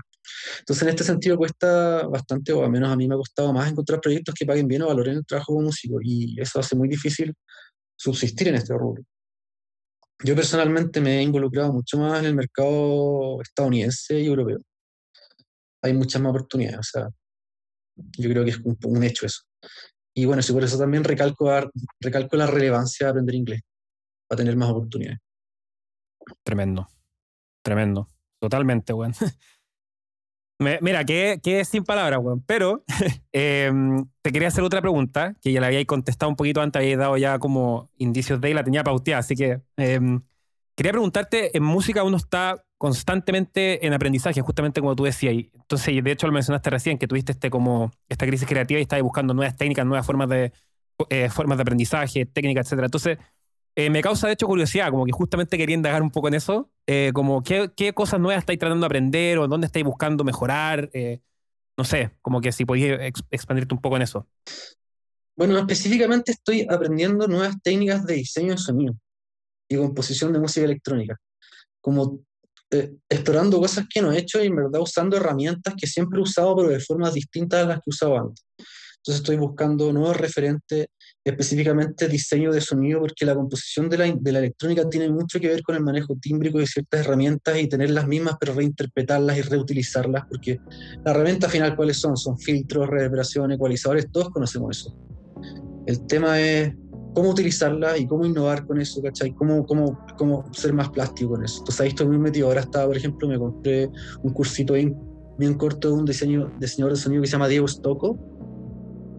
Entonces, 0.60 0.82
en 0.82 0.90
este 0.90 1.04
sentido, 1.04 1.38
cuesta 1.38 2.08
bastante, 2.08 2.52
o 2.52 2.64
al 2.64 2.72
menos 2.72 2.92
a 2.92 2.96
mí 2.96 3.08
me 3.08 3.14
ha 3.14 3.18
costado 3.18 3.54
más 3.54 3.70
encontrar 3.72 4.02
proyectos 4.02 4.34
que 4.34 4.46
paguen 4.46 4.68
bien 4.68 4.82
o 4.82 4.88
valoren 4.88 5.18
el 5.18 5.26
trabajo 5.26 5.54
como 5.54 5.68
músico, 5.68 6.00
y 6.02 6.36
eso 6.42 6.60
hace 6.60 6.76
muy 6.76 6.90
difícil 6.90 7.32
subsistir 7.96 8.48
en 8.48 8.56
este 8.56 8.74
rubro. 8.74 9.04
Yo 10.24 10.36
personalmente 10.36 11.00
me 11.00 11.20
he 11.20 11.22
involucrado 11.22 11.72
mucho 11.74 11.98
más 12.00 12.20
en 12.20 12.26
el 12.26 12.36
mercado 12.36 13.40
estadounidense 13.42 14.20
y 14.20 14.26
europeo. 14.26 14.62
Hay 15.84 15.94
muchas 15.94 16.22
más 16.22 16.32
oportunidades, 16.32 16.80
o 16.80 16.84
sea, 16.84 17.08
yo 17.96 18.30
creo 18.30 18.44
que 18.44 18.52
es 18.52 18.60
un, 18.60 18.78
un 18.84 19.04
hecho 19.04 19.26
eso. 19.26 19.42
Y 20.16 20.26
bueno, 20.26 20.42
sí, 20.42 20.54
por 20.54 20.64
eso 20.64 20.78
también 20.78 21.04
recalco, 21.04 21.50
recalco 22.00 22.38
la 22.38 22.48
relevancia 22.48 23.08
de 23.08 23.12
aprender 23.12 23.36
inglés, 23.36 23.62
para 24.28 24.38
tener 24.38 24.56
más 24.56 24.70
oportunidades. 24.70 25.20
Tremendo. 26.44 26.88
Tremendo. 27.64 28.10
Totalmente, 28.40 28.94
weón. 28.94 29.14
Mira, 30.82 31.04
que, 31.04 31.40
que 31.44 31.66
sin 31.66 31.84
palabras, 31.84 32.20
weón. 32.22 32.44
Pero 32.46 32.84
em, 33.32 34.06
te 34.22 34.32
quería 34.32 34.50
hacer 34.50 34.64
otra 34.64 34.82
pregunta, 34.82 35.36
que 35.42 35.52
ya 35.52 35.60
la 35.60 35.68
habíais 35.68 35.88
contestado 35.88 36.30
un 36.30 36.36
poquito 36.36 36.62
antes, 36.62 36.80
habíais 36.80 36.98
dado 36.98 37.18
ya 37.18 37.40
como 37.40 37.90
indicios 37.98 38.40
de 38.40 38.52
y 38.52 38.54
la 38.54 38.64
tenía 38.64 38.84
pauteada, 38.84 39.20
así 39.20 39.36
que 39.36 39.62
em, 39.78 40.22
quería 40.76 40.92
preguntarte, 40.92 41.56
en 41.58 41.64
música 41.64 42.04
uno 42.04 42.18
está 42.18 42.64
constantemente 42.84 43.88
en 43.88 43.94
aprendizaje, 43.94 44.42
justamente 44.42 44.82
como 44.82 44.94
tú 44.94 45.06
decías, 45.06 45.34
entonces 45.34 46.04
de 46.04 46.12
hecho 46.12 46.28
lo 46.28 46.34
mencionaste 46.34 46.70
recién, 46.70 46.98
que 46.98 47.08
tuviste 47.08 47.32
este 47.32 47.50
como 47.50 47.92
esta 48.10 48.28
crisis 48.28 48.46
creativa 48.46 48.78
y 48.78 48.82
estabas 48.82 49.04
buscando 49.04 49.34
nuevas 49.34 49.56
técnicas, 49.56 49.86
nuevas 49.86 50.06
formas 50.06 50.28
de, 50.28 50.52
eh, 51.08 51.30
formas 51.30 51.58
de 51.58 51.62
aprendizaje, 51.62 52.26
técnicas, 52.26 52.66
etcétera. 52.66 52.88
Entonces, 52.88 53.20
eh, 53.78 53.90
me 53.90 54.02
causa 54.02 54.28
de 54.28 54.34
hecho 54.34 54.48
curiosidad, 54.48 54.90
como 54.90 55.06
que 55.06 55.14
justamente 55.14 55.58
quería 55.58 55.78
indagar 55.78 56.02
un 56.02 56.12
poco 56.12 56.28
en 56.28 56.34
eso, 56.34 56.72
eh, 56.86 57.12
como 57.14 57.42
qué, 57.42 57.72
qué, 57.74 57.94
cosas 57.94 58.20
nuevas 58.20 58.42
estáis 58.42 58.60
tratando 58.60 58.82
de 58.82 58.88
aprender 58.88 59.38
o 59.38 59.48
dónde 59.48 59.68
estáis 59.68 59.86
buscando 59.86 60.26
mejorar, 60.26 60.92
no 61.78 61.86
sé, 61.86 62.12
como 62.22 62.42
que 62.42 62.52
si 62.52 62.66
podías 62.66 63.00
expandirte 63.32 63.74
un 63.74 63.80
poco 63.80 63.96
en 63.96 64.02
eso. 64.02 64.28
Bueno, 65.38 65.58
específicamente 65.58 66.34
estoy 66.34 66.68
aprendiendo 66.70 67.30
nuevas 67.30 67.56
técnicas 67.64 68.06
de 68.06 68.16
diseño 68.16 68.52
de 68.52 68.58
sonido 68.58 68.94
y 69.70 69.78
composición 69.78 70.34
de 70.34 70.40
música 70.40 70.66
electrónica, 70.66 71.18
como 71.80 72.20
explorando 73.10 73.60
cosas 73.60 73.86
que 73.90 74.02
no 74.02 74.12
he 74.12 74.20
hecho 74.20 74.44
y 74.44 74.48
en 74.48 74.56
verdad 74.56 74.82
usando 74.82 75.18
herramientas 75.18 75.74
que 75.78 75.88
siempre 75.88 76.20
he 76.20 76.24
usado, 76.24 76.56
pero 76.56 76.70
de 76.70 76.80
formas 76.80 77.14
distintas 77.14 77.64
a 77.64 77.68
las 77.68 77.78
que 77.78 77.90
usaba 77.90 78.22
antes. 78.22 78.46
Entonces 79.06 79.22
estoy 79.22 79.36
buscando 79.36 79.92
nuevos 79.92 80.16
referentes, 80.16 80.88
específicamente 81.26 82.08
diseño 82.08 82.54
de 82.54 82.62
sonido, 82.62 83.02
porque 83.02 83.26
la 83.26 83.36
composición 83.36 83.90
de 83.90 83.98
la, 83.98 84.06
de 84.18 84.32
la, 84.32 84.40
electrónica 84.40 84.88
tiene 84.90 85.10
mucho 85.10 85.42
que 85.42 85.50
ver 85.50 85.62
con 85.62 85.76
el 85.76 85.84
manejo 85.84 86.16
tímbrico 86.22 86.58
de 86.58 86.68
ciertas 86.68 87.02
herramientas 87.02 87.60
y 87.60 87.68
tener 87.68 87.90
las 87.90 88.08
mismas, 88.08 88.36
pero 88.40 88.54
reinterpretarlas 88.54 89.38
y 89.38 89.42
reutilizarlas, 89.42 90.24
porque 90.30 90.58
las 91.04 91.16
herramientas 91.16 91.52
final, 91.52 91.76
¿cuáles 91.76 92.00
son? 92.00 92.16
Son 92.16 92.40
filtros, 92.40 92.90
reverberación, 92.90 93.52
ecualizadores, 93.52 94.10
todos 94.10 94.30
conocemos 94.30 94.78
eso. 94.78 94.98
El 95.86 96.08
tema 96.08 96.40
es 96.40 96.74
cómo 97.14 97.30
utilizarlas 97.30 98.00
y 98.00 98.08
cómo 98.08 98.26
innovar 98.26 98.66
con 98.66 98.80
eso, 98.80 99.02
¿cachai? 99.02 99.32
Cómo, 99.34 99.66
cómo, 99.66 100.00
cómo 100.18 100.46
ser 100.52 100.74
más 100.74 100.90
plástico 100.90 101.32
con 101.32 101.44
eso. 101.44 101.60
Entonces 101.60 101.82
ahí 101.82 101.90
estoy 101.90 102.08
muy 102.08 102.18
metido. 102.18 102.48
Ahora 102.48 102.62
estaba, 102.62 102.88
por 102.88 102.98
ejemplo, 102.98 103.28
me 103.28 103.38
compré 103.38 103.90
un 104.24 104.34
cursito 104.34 104.74
bien, 104.74 104.98
bien 105.38 105.54
corto 105.56 105.90
de 105.90 105.94
un 105.96 106.06
diseño, 106.06 106.52
diseñador 106.60 106.94
de 106.94 107.00
sonido 107.00 107.22
que 107.22 107.28
se 107.28 107.34
llama 107.34 107.48
Diego 107.48 107.68
Stocco, 107.68 108.18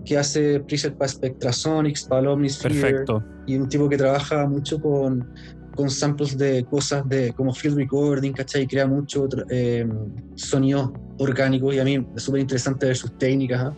que 0.04 0.18
hace 0.18 0.60
preset 0.60 0.96
para 0.96 1.08
Spectrasonics, 1.08 2.04
para 2.04 2.30
Omnisphere. 2.30 2.74
Perfecto. 2.74 3.24
Y 3.46 3.56
un 3.56 3.68
tipo 3.68 3.88
que 3.88 3.96
trabaja 3.96 4.46
mucho 4.46 4.80
con, 4.80 5.26
con 5.74 5.90
samples 5.90 6.36
de 6.36 6.64
cosas 6.64 7.08
de, 7.08 7.32
como 7.32 7.52
field 7.52 7.76
recording, 7.76 8.32
¿cachai? 8.32 8.62
Y 8.62 8.66
crea 8.66 8.86
mucho 8.86 9.28
eh, 9.50 9.86
sonidos 10.34 10.90
orgánicos 11.18 11.74
y 11.74 11.78
a 11.78 11.84
mí 11.84 12.06
es 12.16 12.22
súper 12.22 12.40
interesante 12.40 12.86
ver 12.86 12.96
sus 12.96 13.16
técnicas. 13.18 13.60
¿ah? 13.60 13.76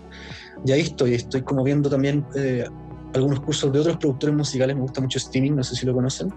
Y 0.64 0.72
ahí 0.72 0.80
estoy, 0.80 1.14
estoy 1.14 1.42
como 1.42 1.62
viendo 1.62 1.88
también 1.88 2.24
eh, 2.34 2.64
algunos 3.16 3.40
cursos 3.40 3.72
de 3.72 3.80
otros 3.80 3.96
productores 3.96 4.36
musicales, 4.36 4.76
me 4.76 4.82
gusta 4.82 5.00
mucho 5.00 5.18
Steaming, 5.18 5.56
no 5.56 5.64
sé 5.64 5.74
si 5.74 5.86
lo 5.86 5.94
conocen. 5.94 6.32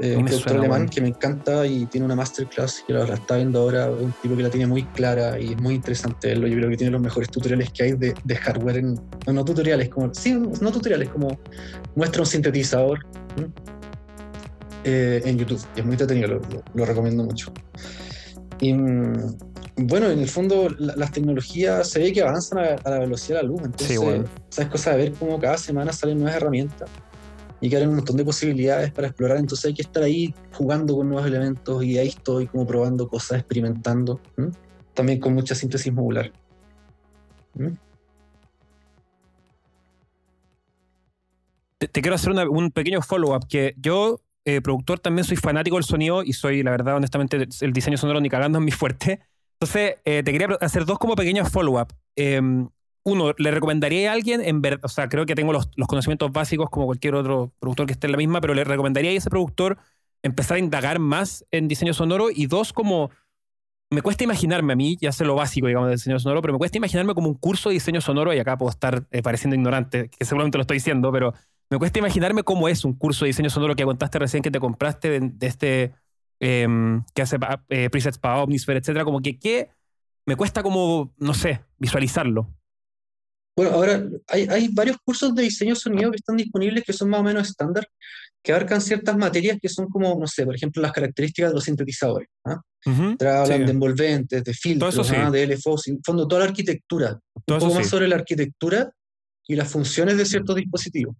Eh, 0.00 0.16
un 0.16 0.26
productor 0.26 0.58
alemán 0.58 0.88
que 0.88 1.00
me 1.00 1.08
encanta 1.08 1.66
y 1.66 1.86
tiene 1.86 2.04
una 2.06 2.14
masterclass 2.14 2.84
que 2.86 2.92
la, 2.92 3.02
está 3.04 3.36
viendo 3.36 3.60
ahora, 3.60 3.90
un 3.90 4.12
tipo 4.22 4.36
que 4.36 4.44
la 4.44 4.50
tiene 4.50 4.66
muy 4.66 4.84
clara 4.84 5.38
y 5.40 5.52
es 5.52 5.60
muy 5.60 5.74
interesante 5.74 6.28
verlo. 6.28 6.46
Yo 6.46 6.56
creo 6.56 6.70
que 6.70 6.76
tiene 6.76 6.92
los 6.92 7.00
mejores 7.00 7.28
tutoriales 7.30 7.70
que 7.72 7.82
hay 7.84 7.92
de, 7.92 8.14
de 8.22 8.36
hardware, 8.36 8.76
en, 8.78 9.00
no, 9.26 9.44
tutoriales, 9.44 9.88
como, 9.88 10.14
sí, 10.14 10.34
no 10.34 10.70
tutoriales, 10.70 11.08
como 11.08 11.38
muestra 11.96 12.22
un 12.22 12.26
sintetizador 12.26 13.00
eh, 14.84 15.20
en 15.24 15.38
YouTube. 15.38 15.60
Es 15.74 15.84
muy 15.84 15.94
entretenido, 15.94 16.28
lo, 16.28 16.40
lo, 16.74 16.84
recomiendo 16.84 17.24
mucho. 17.24 17.52
Y 18.60 18.72
mm, 18.74 19.51
bueno, 19.76 20.10
en 20.10 20.18
el 20.18 20.28
fondo 20.28 20.68
las 20.78 21.12
tecnologías 21.12 21.88
se 21.88 22.00
ve 22.00 22.12
que 22.12 22.22
avanzan 22.22 22.58
a, 22.58 22.90
la 22.90 22.98
velocidad 22.98 23.38
de 23.38 23.42
la 23.42 23.48
luz, 23.48 23.62
entonces, 23.64 23.98
sí, 23.98 24.26
¿sabes? 24.50 24.70
Cosa 24.70 24.90
de 24.92 24.96
ver 24.98 25.12
cómo 25.12 25.40
cada 25.40 25.56
semana 25.56 25.92
salen 25.92 26.18
nuevas 26.18 26.36
herramientas 26.36 26.90
y 27.60 27.70
que 27.70 27.76
hay 27.76 27.86
un 27.86 27.94
montón 27.94 28.16
de 28.16 28.24
posibilidades 28.24 28.90
para 28.92 29.06
explorar, 29.06 29.38
entonces 29.38 29.66
hay 29.66 29.74
que 29.74 29.82
estar 29.82 30.02
ahí 30.02 30.34
jugando 30.52 30.96
con 30.96 31.08
nuevos 31.08 31.26
elementos 31.26 31.82
y 31.84 31.96
ahí 31.96 32.08
estoy 32.08 32.48
como 32.48 32.66
probando 32.66 33.08
cosas, 33.08 33.38
experimentando, 33.38 34.20
también 34.94 35.20
con 35.20 35.32
mucha 35.32 35.54
síntesis 35.54 35.92
modular. 35.92 36.32
Te, 41.78 41.88
quiero 41.88 42.14
hacer 42.14 42.32
un 42.32 42.70
pequeño 42.72 43.00
follow-up, 43.00 43.46
que 43.48 43.74
yo, 43.78 44.20
eh, 44.44 44.60
productor, 44.60 44.98
también 44.98 45.24
soy 45.24 45.36
fanático 45.36 45.76
del 45.76 45.84
sonido 45.84 46.22
y 46.24 46.32
soy, 46.32 46.62
la 46.62 46.72
verdad, 46.72 46.96
honestamente, 46.96 47.48
el 47.60 47.72
diseño 47.72 47.96
sonoro 47.96 48.20
ni 48.20 48.28
cagando 48.28 48.58
es 48.58 48.64
mi 48.64 48.72
fuerte. 48.72 49.20
Entonces, 49.62 49.94
eh, 50.04 50.24
te 50.24 50.32
quería 50.32 50.48
hacer 50.60 50.84
dos 50.84 50.98
como 50.98 51.14
pequeños 51.14 51.48
follow-up. 51.48 51.94
Em, 52.16 52.68
uno, 53.04 53.32
¿le 53.38 53.50
recomendaría 53.52 54.10
a 54.10 54.12
alguien, 54.12 54.40
en 54.40 54.60
ver, 54.60 54.80
o 54.82 54.88
sea, 54.88 55.08
creo 55.08 55.24
que 55.24 55.36
tengo 55.36 55.52
los, 55.52 55.68
conocimientos 55.86 56.32
básicos 56.32 56.68
como 56.68 56.86
cualquier 56.86 57.14
otro 57.14 57.52
productor 57.60 57.86
que 57.86 57.92
esté 57.92 58.08
en 58.08 58.12
la 58.12 58.18
misma, 58.18 58.40
pero 58.40 58.54
le 58.54 58.64
recomendaría 58.64 59.12
a 59.12 59.14
ese 59.14 59.30
productor 59.30 59.78
empezar 60.24 60.56
a 60.56 60.58
indagar 60.58 60.98
más 60.98 61.44
en 61.52 61.68
diseño 61.68 61.94
sonoro 61.94 62.28
y 62.34 62.46
dos, 62.46 62.72
como 62.72 63.10
me 63.88 64.02
cuesta 64.02 64.24
imaginarme 64.24 64.72
a 64.72 64.76
mí, 64.76 64.96
ya 65.00 65.12
sé 65.12 65.24
lo 65.24 65.36
básico, 65.36 65.68
digamos, 65.68 65.86
de 65.90 65.94
diseño 65.94 66.18
sonoro, 66.18 66.42
pero 66.42 66.54
me 66.54 66.58
cuesta 66.58 66.78
imaginarme 66.78 67.14
como 67.14 67.28
un 67.28 67.34
curso 67.34 67.68
de 67.68 67.74
diseño 67.74 68.00
sonoro, 68.00 68.34
y 68.34 68.40
acá 68.40 68.58
puedo 68.58 68.70
estar 68.70 69.06
eh, 69.12 69.22
pareciendo 69.22 69.54
ignorante, 69.54 70.08
que 70.08 70.24
seguramente 70.24 70.58
lo 70.58 70.62
estoy 70.62 70.78
diciendo, 70.78 71.12
pero 71.12 71.34
me 71.70 71.78
cuesta 71.78 72.00
imaginarme 72.00 72.42
cómo 72.42 72.68
es 72.68 72.84
un 72.84 72.94
curso 72.94 73.24
de 73.24 73.28
diseño 73.28 73.48
sonoro 73.48 73.76
que 73.76 73.84
contaste 73.84 74.18
recién 74.18 74.42
que 74.42 74.50
te 74.50 74.58
compraste 74.58 75.20
de, 75.20 75.46
este, 75.46 75.92
em, 76.42 77.04
que 77.14 77.22
hace 77.22 77.38
eh, 77.68 77.88
presets 77.88 78.18
para 78.18 78.42
Omnisphere, 78.42 78.80
etcétera, 78.80 79.04
como 79.04 79.20
que, 79.20 79.38
¿qué? 79.38 79.70
Me 80.26 80.34
cuesta 80.34 80.62
como, 80.62 81.14
no 81.18 81.34
sé, 81.34 81.60
visualizarlo. 81.78 82.52
Bueno, 83.56 83.72
ahora 83.72 84.02
hay, 84.28 84.46
hay, 84.48 84.68
varios 84.68 84.96
cursos 85.04 85.34
de 85.34 85.42
diseño 85.42 85.76
sonido 85.76 86.10
que 86.10 86.16
están 86.16 86.36
disponibles 86.36 86.84
que 86.84 86.92
son 86.92 87.10
más 87.10 87.20
o 87.20 87.22
menos 87.22 87.48
estándar, 87.48 87.86
que 88.42 88.52
abarcan 88.52 88.80
ciertas 88.80 89.16
materias 89.16 89.58
que 89.60 89.68
son 89.68 89.88
como, 89.88 90.18
no 90.18 90.26
sé, 90.26 90.44
por 90.44 90.56
ejemplo, 90.56 90.82
las 90.82 90.92
características 90.92 91.50
de 91.50 91.54
los 91.54 91.64
sintetizadores. 91.64 92.28
¿ah? 92.44 92.60
hablan 92.84 93.64
de 93.64 93.70
envolventes, 93.70 94.42
de 94.42 94.54
filtros, 94.54 95.10
¿ah? 95.12 95.30
de 95.30 95.46
LFO, 95.46 95.76
en 95.86 96.02
fondo 96.02 96.26
toda 96.26 96.40
la 96.40 96.48
arquitectura. 96.48 97.20
un 97.34 97.42
poco 97.44 97.74
más 97.74 97.88
sobre 97.88 98.08
la 98.08 98.16
arquitectura 98.16 98.90
y 99.46 99.54
las 99.54 99.70
funciones 99.70 100.16
de 100.16 100.26
ciertos 100.26 100.56
dispositivos. 100.56 101.14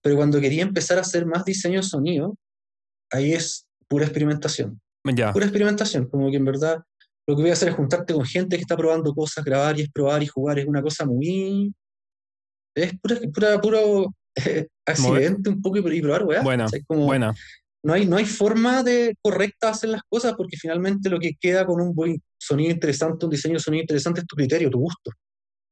Pero 0.00 0.16
cuando 0.16 0.40
quería 0.40 0.62
empezar 0.62 0.96
a 0.96 1.02
hacer 1.02 1.26
más 1.26 1.44
diseño 1.44 1.82
sonido, 1.82 2.36
ahí 3.10 3.34
es 3.34 3.66
pura 3.90 4.04
experimentación. 4.04 4.80
Pura 5.02 5.46
experimentación, 5.46 6.08
como 6.08 6.30
que 6.30 6.36
en 6.36 6.44
verdad 6.44 6.82
lo 7.26 7.36
que 7.36 7.42
voy 7.42 7.50
a 7.50 7.54
hacer 7.54 7.70
es 7.70 7.74
juntarte 7.74 8.14
con 8.14 8.24
gente 8.24 8.56
que 8.56 8.62
está 8.62 8.76
probando 8.76 9.12
cosas, 9.14 9.44
grabar 9.44 9.78
y 9.78 9.82
es 9.82 9.90
probar 9.90 10.22
y 10.22 10.26
jugar, 10.26 10.58
es 10.58 10.66
una 10.66 10.80
cosa 10.80 11.04
muy... 11.04 11.74
Es 12.74 12.92
pura, 13.00 13.16
pura 13.34 13.60
puro 13.60 14.14
eh, 14.46 14.68
accidente 14.86 15.50
un 15.50 15.60
poco 15.60 15.78
y, 15.78 16.00
probar, 16.00 16.24
weá. 16.24 16.42
Buena, 16.42 16.66
buena. 16.88 17.34
No 17.82 17.94
hay, 17.94 18.06
no 18.06 18.16
hay 18.16 18.26
forma 18.26 18.82
de 18.82 19.16
correcta 19.22 19.68
de 19.68 19.72
hacer 19.72 19.90
las 19.90 20.02
cosas 20.08 20.34
porque 20.36 20.56
finalmente 20.56 21.08
lo 21.08 21.18
que 21.18 21.34
queda 21.40 21.66
con 21.66 21.80
un 21.80 21.94
buen 21.94 22.22
sonido 22.38 22.70
interesante, 22.70 23.24
un 23.24 23.30
diseño 23.30 23.54
de 23.54 23.60
sonido 23.60 23.82
interesante 23.82 24.20
es 24.20 24.26
tu 24.26 24.36
criterio, 24.36 24.70
tu 24.70 24.78
gusto. 24.78 25.10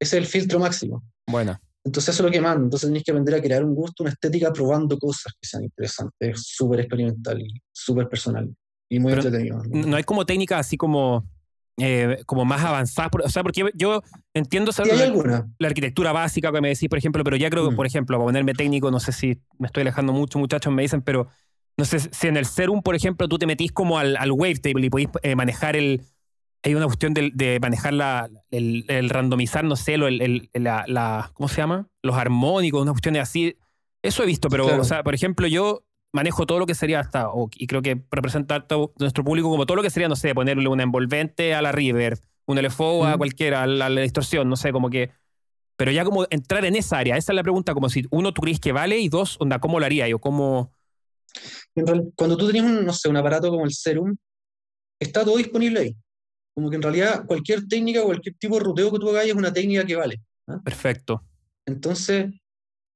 Ese 0.01 0.17
es 0.17 0.23
el 0.23 0.27
filtro 0.27 0.59
máximo. 0.59 1.05
Buena. 1.27 1.61
Entonces 1.89 2.15
eso 2.15 2.23
es 2.23 2.27
lo 2.27 2.31
que 2.31 2.41
manda. 2.41 2.65
Entonces 2.65 2.89
tienes 2.89 3.03
que 3.03 3.11
aprender 3.11 3.35
a 3.35 3.41
crear 3.41 3.65
un 3.65 3.75
gusto, 3.75 4.03
una 4.03 4.13
estética 4.13 4.53
probando 4.53 4.99
cosas 4.99 5.33
que 5.41 5.49
sean 5.49 5.65
interesantes. 5.65 6.15
Es 6.19 6.43
súper 6.43 6.81
experimental 6.81 7.41
y 7.41 7.49
súper 7.73 8.09
personal. 8.09 8.55
Y 8.91 9.01
muy 9.01 9.13
entretenido. 9.13 9.63
No 9.71 9.97
hay 9.97 10.05
como 10.05 10.27
técnica 10.27 10.59
así 10.59 10.77
como 10.77 11.27
eh, 11.79 12.19
como 12.27 12.45
más 12.45 12.63
avanzadas. 12.63 13.11
O 13.25 13.29
sea, 13.31 13.43
porque 13.43 13.65
yo 13.75 14.03
entiendo 14.35 14.71
la, 14.85 15.45
la, 15.59 15.69
arquitectura 15.69 16.13
básica 16.13 16.53
que 16.53 16.61
me 16.61 16.69
decís, 16.69 16.89
por 16.89 16.99
ejemplo, 16.99 17.25
pero 17.25 17.37
ya 17.37 17.49
creo 17.49 17.65
que, 17.67 17.73
mm. 17.73 17.77
por 17.77 17.87
ejemplo, 17.87 18.19
para 18.19 18.27
ponerme 18.27 18.53
técnico, 18.53 18.91
no 18.91 19.01
sé 19.01 19.13
si 19.13 19.41
me 19.59 19.67
estoy 19.67 19.81
alejando 19.83 20.13
mucho, 20.13 20.39
muchachos 20.39 20.73
me 20.73 20.83
dicen, 20.83 21.01
pero 21.01 21.29
no 21.79 21.85
sé 21.85 22.01
si 22.01 22.27
en 22.27 22.37
el 22.37 22.45
Serum, 22.45 22.83
por 22.83 22.97
ejemplo, 22.97 23.29
tú 23.29 23.39
te 23.39 23.47
metís 23.47 23.73
como 23.73 23.99
al, 23.99 24.17
al 24.17 24.33
wavetable 24.33 24.87
y 24.87 24.91
podéis 24.91 25.09
eh, 25.23 25.37
manejar 25.37 25.77
el. 25.77 26.03
Hay 26.69 26.75
una 26.75 26.85
cuestión 26.85 27.15
de, 27.15 27.31
de 27.33 27.59
manejar 27.61 27.95
la, 27.95 28.29
el, 28.51 28.85
el, 28.89 29.09
randomizar, 29.09 29.65
no 29.65 29.75
sé, 29.75 29.95
el, 29.95 30.21
el, 30.21 30.51
la, 30.53 30.85
la, 30.87 31.31
¿Cómo 31.33 31.49
se 31.49 31.57
llama? 31.57 31.89
Los 32.03 32.17
armónicos, 32.17 32.83
una 32.83 32.93
cuestión 32.93 33.15
de 33.15 33.21
así. 33.21 33.57
Eso 34.03 34.23
he 34.23 34.27
visto, 34.27 34.51
pero, 34.51 34.67
o 34.79 34.85
sea, 34.85 35.03
por 35.03 35.15
ejemplo, 35.15 35.47
yo 35.47 35.83
manejo 36.13 36.45
todo 36.45 36.59
lo 36.59 36.67
que 36.67 36.75
sería 36.75 37.01
hasta, 37.01 37.29
y 37.57 37.67
creo 37.67 37.81
que 37.81 38.03
representa 38.11 38.67
todo 38.67 38.93
nuestro 38.99 39.25
público 39.25 39.49
como 39.49 39.65
todo 39.65 39.77
lo 39.77 39.83
que 39.83 39.89
sería, 39.89 40.09
no 40.09 40.17
sé, 40.17 40.35
ponerle 40.35 40.69
una 40.69 40.83
envolvente 40.83 41.55
a 41.55 41.63
la 41.63 41.73
river, 41.73 42.19
un 42.45 42.63
LFO 42.63 43.07
a 43.07 43.17
cualquiera, 43.17 43.63
a 43.63 43.67
la, 43.67 43.89
distorsión, 43.89 44.49
no 44.51 44.57
sé, 44.57 44.71
como 44.71 44.91
que... 44.91 45.11
Pero 45.77 45.91
ya 45.91 46.05
como 46.05 46.27
entrar 46.29 46.67
en 46.67 46.77
esa 46.77 46.99
área, 46.99 47.17
esa 47.17 47.33
es 47.33 47.37
la 47.37 47.43
pregunta, 47.43 47.73
como 47.73 47.89
si 47.89 48.05
uno, 48.11 48.35
tú 48.35 48.43
crees 48.43 48.61
que 48.61 48.73
vale 48.73 48.99
y 48.99 49.09
dos, 49.09 49.37
onda, 49.41 49.59
¿cómo 49.59 49.81
lo 49.81 49.87
haría 49.87 50.07
yo? 50.07 50.19
¿Cómo...? 50.19 50.71
Cuando 52.15 52.37
tú 52.37 52.47
tenías, 52.47 52.67
un, 52.67 52.85
no 52.85 52.93
sé, 52.93 53.09
un 53.09 53.17
aparato 53.17 53.49
como 53.49 53.65
el 53.65 53.73
Serum, 53.73 54.15
está 55.01 55.25
todo 55.25 55.39
disponible 55.39 55.81
ahí. 55.81 55.97
Como 56.59 56.71
que 56.71 56.75
en 56.75 56.83
realidad 56.83 57.25
cualquier 57.25 57.69
técnica, 57.69 58.03
cualquier 58.03 58.35
tipo 58.35 58.57
de 58.57 58.65
ruteo 58.65 58.91
que 58.91 58.99
tú 58.99 59.11
hagas 59.11 59.27
es 59.27 59.33
una 59.33 59.53
técnica 59.53 59.87
que 59.87 59.95
vale. 59.95 60.21
¿ah? 60.49 60.61
Perfecto. 60.65 61.23
Entonces, 61.65 62.33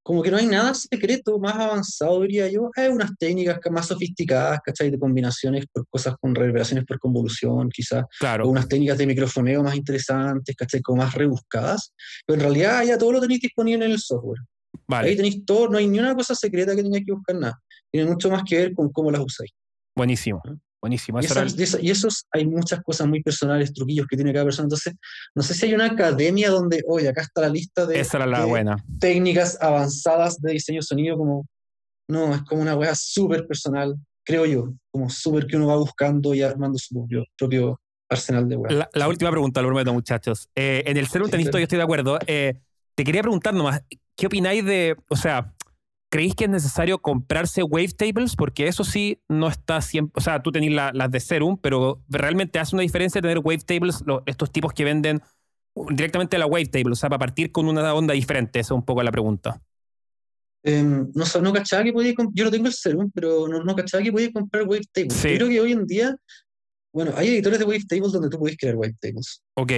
como 0.03 0.20
que 0.20 0.33
no 0.33 0.37
hay 0.37 0.48
nada 0.48 0.75
secreto 0.75 1.38
más 1.38 1.55
avanzado, 1.55 2.22
diría 2.22 2.51
yo. 2.51 2.72
Hay 2.75 2.88
unas 2.88 3.16
técnicas 3.16 3.61
más 3.70 3.87
sofisticadas, 3.87 4.59
¿cachai? 4.64 4.90
De 4.90 4.98
combinaciones 4.98 5.64
por 5.72 5.87
cosas 5.88 6.16
con 6.20 6.35
reverberaciones 6.35 6.85
por 6.85 6.98
convolución, 6.98 7.70
quizás. 7.70 8.05
Claro. 8.18 8.46
O 8.46 8.48
unas 8.48 8.66
técnicas 8.66 8.98
de 8.98 9.07
microfoneo 9.07 9.62
más 9.62 9.77
interesantes, 9.77 10.57
¿cachai? 10.57 10.81
Como 10.81 11.01
más 11.01 11.14
rebuscadas. 11.14 11.92
Pero 12.27 12.40
en 12.40 12.40
realidad 12.40 12.83
ya 12.83 12.98
todo 12.98 13.12
lo 13.12 13.20
tenéis 13.20 13.42
disponible 13.42 13.85
en 13.85 13.92
el 13.92 14.01
software. 14.01 14.40
Vale. 14.88 15.11
Ahí 15.11 15.14
tenéis 15.14 15.44
todo, 15.44 15.68
no 15.68 15.79
hay 15.79 15.87
ni 15.87 16.01
una 16.01 16.16
cosa 16.16 16.35
secreta 16.35 16.75
que 16.75 16.83
tengáis 16.83 17.07
que 17.07 17.12
buscar 17.12 17.37
nada. 17.37 17.62
Tiene 17.92 18.11
mucho 18.11 18.29
más 18.29 18.42
que 18.42 18.57
ver 18.57 18.75
con 18.75 18.90
cómo 18.90 19.12
las 19.12 19.20
usáis. 19.20 19.53
Buenísimo. 19.94 20.42
¿Ah? 20.48 20.53
Buenísimo. 20.82 21.20
Y, 21.20 21.90
esos, 21.90 22.26
hay 22.32 22.44
muchas 22.44 22.82
cosas 22.82 23.06
muy 23.06 23.22
personales, 23.22 23.72
truquillos 23.72 24.08
que 24.08 24.16
tiene 24.16 24.32
cada 24.32 24.46
persona. 24.46 24.66
Entonces, 24.66 24.94
no 25.32 25.40
sé 25.44 25.54
si 25.54 25.66
hay 25.66 25.74
una 25.74 25.86
academia 25.86 26.50
donde, 26.50 26.82
oye, 26.88 27.08
acá 27.08 27.22
está 27.22 27.42
la 27.42 27.48
lista 27.50 27.86
de, 27.86 28.00
Esa 28.00 28.16
era 28.16 28.26
la 28.26 28.44
buena. 28.44 28.84
técnicas 28.98 29.56
avanzadas 29.60 30.40
de 30.40 30.52
diseño 30.54 30.82
sonido, 30.82 31.16
como, 31.16 31.46
No, 32.08 32.34
es 32.34 32.42
como 32.42 32.62
una 32.62 32.74
weá 32.74 32.96
súper 32.96 33.46
personal, 33.46 33.94
creo 34.24 34.44
yo, 34.44 34.74
como 34.90 35.08
súper 35.08 35.46
que 35.46 35.56
uno 35.56 35.68
va 35.68 35.76
buscando 35.76 36.34
y 36.34 36.42
armando 36.42 36.76
su 36.78 36.94
propio, 36.94 37.24
propio 37.38 37.80
arsenal 38.08 38.48
de 38.48 38.56
weá. 38.56 38.72
La, 38.72 38.90
la 38.92 39.08
última 39.08 39.30
pregunta, 39.30 39.62
lo 39.62 39.68
prometo, 39.68 39.92
muchachos. 39.92 40.48
Eh, 40.56 40.82
en 40.84 40.96
el 40.96 41.06
ser 41.06 41.22
un 41.22 41.30
Sí, 41.30 41.44
yo 41.44 41.58
estoy 41.58 41.78
de 41.78 41.84
acuerdo. 41.84 42.18
Eh, 42.26 42.58
te 42.96 43.04
quería 43.04 43.22
preguntar 43.22 43.54
nomás, 43.54 43.82
¿qué 44.16 44.26
opináis 44.26 44.64
de, 44.64 44.96
o 45.08 45.14
sea, 45.14 45.54
¿creéis 46.12 46.35
que 46.35 46.44
es 46.44 46.51
necesario 46.51 46.98
comprarse 47.01 47.62
wavetables? 47.62 48.37
Porque 48.37 48.68
eso 48.68 48.85
sí 48.85 49.18
no 49.31 49.48
está 49.48 49.81
siempre, 49.81 50.12
o 50.16 50.20
sea, 50.20 50.42
tú 50.42 50.53
tenés 50.53 50.70
la- 50.72 50.92
las 50.92 51.11
de 51.11 51.18
Serum, 51.20 51.57
pero 51.57 52.03
realmente 52.11 52.59
hace 52.59 52.77
una 52.77 52.83
diferencia 52.83 53.22
tener 53.22 53.38
wavetables, 53.38 54.05
estos 54.27 54.53
tipos 54.53 54.75
que 54.75 54.85
venden 54.85 55.22
directamente 55.90 56.37
la 56.37 56.44
wavetable, 56.44 56.92
o 56.92 56.94
sea, 56.94 57.09
para 57.09 57.20
partir 57.20 57.51
con 57.51 57.66
una 57.66 57.94
onda 57.94 58.12
diferente, 58.12 58.61
esa 58.61 58.75
es 58.75 58.77
un 58.77 58.85
poco 58.85 59.03
la 59.03 59.11
pregunta. 59.11 59.62
Em, 60.62 61.11
no, 61.14 61.25
no 61.40 61.53
cachaba 61.53 61.83
que 61.83 61.92
podía, 61.94 62.12
yo 62.35 62.44
no 62.44 62.51
tengo 62.51 62.66
el 62.66 62.75
serum, 62.75 63.11
pero 63.12 63.48
no, 63.48 63.64
no 63.64 63.75
cachaba 63.75 64.05
que 64.05 64.12
podía 64.12 64.31
comprar 64.31 64.64
wavetable. 64.64 65.11
Sí. 65.11 65.31
Yo 65.31 65.37
creo 65.38 65.48
que 65.48 65.61
hoy 65.61 65.72
en 65.72 65.87
día, 65.87 66.14
bueno, 66.92 67.12
hay 67.16 67.29
editores 67.29 67.59
de 67.59 67.64
wavetables 67.64 68.12
donde 68.12 68.29
tú 68.29 68.38
puedes 68.38 68.59
crear 68.59 68.77
wavetables. 68.77 69.42
Ok, 69.55 69.72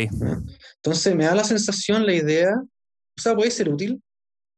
Entonces 0.82 1.14
me 1.14 1.24
da 1.26 1.34
la 1.36 1.44
sensación, 1.44 2.04
la 2.04 2.12
idea, 2.12 2.50
o 2.56 3.20
sea, 3.20 3.36
puede 3.36 3.52
ser 3.52 3.68
útil, 3.68 4.02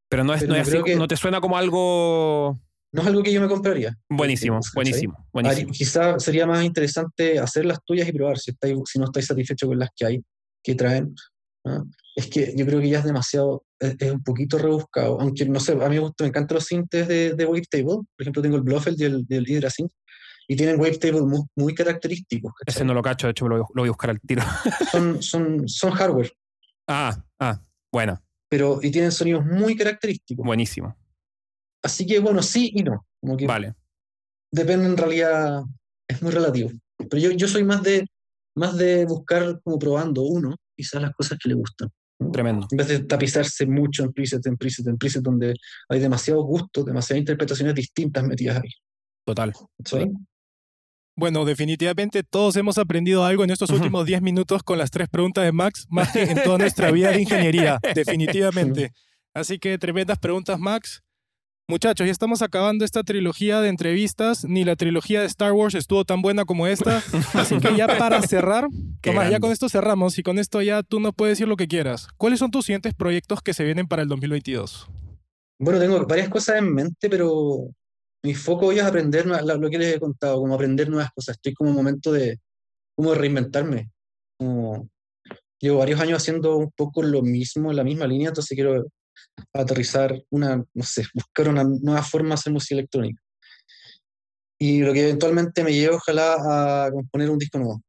pero 0.08 0.24
no, 0.24 0.34
es, 0.34 0.40
Pero 0.40 0.52
no, 0.52 0.56
no 0.56 0.62
es 0.62 0.68
así- 0.68 0.82
que- 0.84 0.96
no 0.96 1.08
te 1.08 1.16
suena 1.16 1.40
como 1.40 1.56
algo 1.56 2.58
no 2.92 3.02
es 3.02 3.08
algo 3.08 3.22
que 3.22 3.32
yo 3.32 3.40
me 3.42 3.48
compraría. 3.48 3.94
buenísimo, 4.08 4.58
buenísimo, 4.74 5.28
buenísimo. 5.32 5.72
Quizá 5.72 6.18
sería 6.18 6.46
más 6.46 6.64
interesante 6.64 7.38
hacer 7.38 7.66
las 7.66 7.82
tuyas 7.84 8.08
y 8.08 8.12
probar 8.12 8.38
si, 8.38 8.52
estáis, 8.52 8.76
si 8.86 8.98
no 8.98 9.04
estáis 9.06 9.26
satisfechos 9.26 9.68
con 9.68 9.78
las 9.78 9.90
que 9.94 10.06
hay, 10.06 10.22
que 10.62 10.74
traen. 10.74 11.14
¿ah? 11.66 11.82
Es 12.14 12.28
que 12.28 12.54
yo 12.56 12.64
creo 12.64 12.80
que 12.80 12.88
ya 12.88 13.00
es 13.00 13.04
demasiado, 13.04 13.64
es, 13.78 13.96
es 13.98 14.12
un 14.12 14.22
poquito 14.22 14.56
rebuscado, 14.56 15.20
aunque 15.20 15.44
no 15.44 15.60
sé, 15.60 15.72
a 15.72 15.88
mí 15.88 15.96
me, 15.96 15.98
gusta, 15.98 16.24
me 16.24 16.28
encantan 16.28 16.54
los 16.54 16.64
sintes 16.64 17.06
de, 17.08 17.34
de 17.34 17.44
Wavetable, 17.44 17.84
por 17.84 18.06
ejemplo 18.20 18.40
tengo 18.40 18.56
el 18.56 18.62
Blofeld 18.62 18.98
y 19.00 19.04
el, 19.04 19.26
el 19.28 19.46
Hydra 19.50 19.68
Synth, 19.68 19.92
y 20.48 20.56
tienen 20.56 20.80
Wavetable 20.80 21.20
muy, 21.22 21.42
muy 21.56 21.74
característicos, 21.74 22.52
Ese 22.66 22.76
¿cachai? 22.76 22.86
no 22.86 22.94
lo 22.94 23.02
cacho, 23.02 23.26
de 23.26 23.32
hecho 23.32 23.46
lo, 23.48 23.58
lo 23.58 23.66
voy 23.74 23.88
a 23.88 23.90
buscar 23.90 24.08
al 24.10 24.20
tiro. 24.22 24.42
son, 24.90 25.22
son, 25.22 25.68
son 25.68 25.90
hardware, 25.90 26.32
ah, 26.88 27.14
ah, 27.40 27.60
bueno, 27.92 28.18
pero 28.56 28.78
y 28.80 28.90
tienen 28.90 29.12
sonidos 29.12 29.44
muy 29.44 29.76
característicos. 29.76 30.42
buenísimo. 30.42 30.96
Así 31.84 32.06
que 32.06 32.20
bueno, 32.20 32.42
sí 32.42 32.70
y 32.74 32.82
no, 32.82 33.04
como 33.20 33.36
que 33.36 33.46
Vale. 33.46 33.74
depende 34.50 34.86
en 34.86 34.96
realidad, 34.96 35.62
es 36.08 36.22
muy 36.22 36.32
relativo. 36.32 36.70
Pero 36.96 37.18
yo, 37.18 37.30
yo 37.32 37.48
soy 37.48 37.64
más 37.64 37.82
de, 37.82 38.06
más 38.56 38.74
de 38.78 39.04
buscar 39.04 39.60
como 39.62 39.78
probando 39.78 40.22
uno, 40.22 40.56
quizás 40.74 41.02
las 41.02 41.12
cosas 41.12 41.38
que 41.38 41.50
le 41.50 41.54
gustan. 41.54 41.90
Tremendo. 42.32 42.66
En 42.70 42.78
vez 42.78 42.88
de 42.88 43.00
tapizarse 43.00 43.66
mucho 43.66 44.04
en 44.04 44.14
preset, 44.14 44.46
en 44.46 44.56
preset, 44.56 44.86
en 44.86 44.96
preset, 44.96 45.22
donde 45.22 45.54
hay 45.90 46.00
demasiados 46.00 46.46
gustos, 46.46 46.86
demasiadas 46.86 47.20
interpretaciones 47.20 47.74
distintas 47.74 48.24
metidas 48.24 48.56
ahí. 48.56 48.70
Total. 49.26 49.52
¿cachai? 49.76 50.10
Bueno, 51.18 51.46
definitivamente 51.46 52.22
todos 52.22 52.56
hemos 52.56 52.76
aprendido 52.76 53.24
algo 53.24 53.42
en 53.42 53.48
estos 53.48 53.70
últimos 53.70 54.04
10 54.04 54.20
minutos 54.20 54.62
con 54.62 54.76
las 54.76 54.90
tres 54.90 55.08
preguntas 55.08 55.44
de 55.44 55.52
Max, 55.52 55.86
más 55.88 56.12
que 56.12 56.24
en 56.24 56.42
toda 56.42 56.58
nuestra 56.58 56.90
vida 56.92 57.10
de 57.10 57.22
ingeniería, 57.22 57.80
definitivamente. 57.94 58.92
Así 59.32 59.58
que 59.58 59.78
tremendas 59.78 60.18
preguntas, 60.18 60.58
Max. 60.60 61.02
Muchachos, 61.68 62.06
ya 62.06 62.12
estamos 62.12 62.42
acabando 62.42 62.84
esta 62.84 63.02
trilogía 63.02 63.60
de 63.60 63.70
entrevistas. 63.70 64.44
Ni 64.44 64.64
la 64.64 64.76
trilogía 64.76 65.20
de 65.20 65.26
Star 65.26 65.52
Wars 65.52 65.74
estuvo 65.74 66.04
tan 66.04 66.20
buena 66.20 66.44
como 66.44 66.66
esta. 66.66 67.02
Así 67.32 67.58
que 67.58 67.74
ya 67.74 67.86
para 67.86 68.20
cerrar, 68.22 68.68
Tomás, 69.00 69.30
ya 69.30 69.40
con 69.40 69.50
esto 69.50 69.70
cerramos 69.70 70.18
y 70.18 70.22
con 70.22 70.38
esto 70.38 70.60
ya 70.60 70.82
tú 70.82 71.00
nos 71.00 71.14
puedes 71.14 71.32
decir 71.32 71.48
lo 71.48 71.56
que 71.56 71.66
quieras. 71.66 72.08
¿Cuáles 72.18 72.38
son 72.38 72.50
tus 72.50 72.66
siguientes 72.66 72.92
proyectos 72.94 73.40
que 73.40 73.54
se 73.54 73.64
vienen 73.64 73.88
para 73.88 74.02
el 74.02 74.08
2022? 74.08 74.88
Bueno, 75.58 75.80
tengo 75.80 76.06
varias 76.06 76.28
cosas 76.28 76.58
en 76.58 76.74
mente, 76.74 77.08
pero 77.08 77.70
mi 78.22 78.34
foco 78.34 78.66
hoy 78.66 78.78
es 78.78 78.84
aprender 78.84 79.26
lo 79.26 79.70
que 79.70 79.78
les 79.78 79.96
he 79.96 80.00
contado, 80.00 80.40
como 80.40 80.54
aprender 80.54 80.88
nuevas 80.88 81.10
cosas. 81.12 81.36
Estoy 81.36 81.54
como 81.54 81.70
en 81.70 81.76
un 81.76 81.82
momento 81.82 82.12
de, 82.12 82.38
como 82.96 83.14
reinventarme. 83.14 83.90
Como, 84.38 84.88
llevo 85.60 85.78
varios 85.78 86.00
años 86.00 86.22
haciendo 86.22 86.56
un 86.56 86.70
poco 86.72 87.02
lo 87.02 87.22
mismo, 87.22 87.72
la 87.72 87.84
misma 87.84 88.06
línea, 88.06 88.28
entonces 88.28 88.54
quiero 88.54 88.86
aterrizar 89.52 90.22
una, 90.30 90.56
no 90.56 90.82
sé, 90.82 91.04
buscar 91.14 91.48
una 91.48 91.64
nueva 91.64 92.02
forma 92.02 92.30
de 92.30 92.34
hacer 92.34 92.52
música 92.52 92.74
electrónica. 92.74 93.22
Y 94.58 94.80
lo 94.80 94.92
que 94.92 95.02
eventualmente 95.02 95.62
me 95.62 95.72
lleve, 95.72 95.94
ojalá, 95.94 96.86
a 96.86 96.90
componer 96.90 97.30
un 97.30 97.38
disco 97.38 97.58
nuevo. 97.58 97.82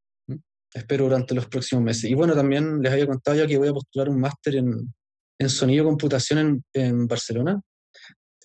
Espero 0.74 1.06
durante 1.06 1.34
los 1.34 1.48
próximos 1.48 1.84
meses. 1.84 2.06
Y 2.06 2.14
bueno, 2.14 2.36
también 2.36 2.82
les 2.82 2.92
había 2.92 3.08
contado 3.08 3.38
ya 3.38 3.48
que 3.48 3.58
voy 3.58 3.70
a 3.70 3.74
postular 3.74 4.10
un 4.10 4.20
máster 4.20 4.58
en, 4.58 4.94
en 5.40 5.50
sonido 5.50 5.84
y 5.84 5.88
computación 5.88 6.40
en, 6.40 6.64
en 6.74 7.08
Barcelona. 7.08 7.62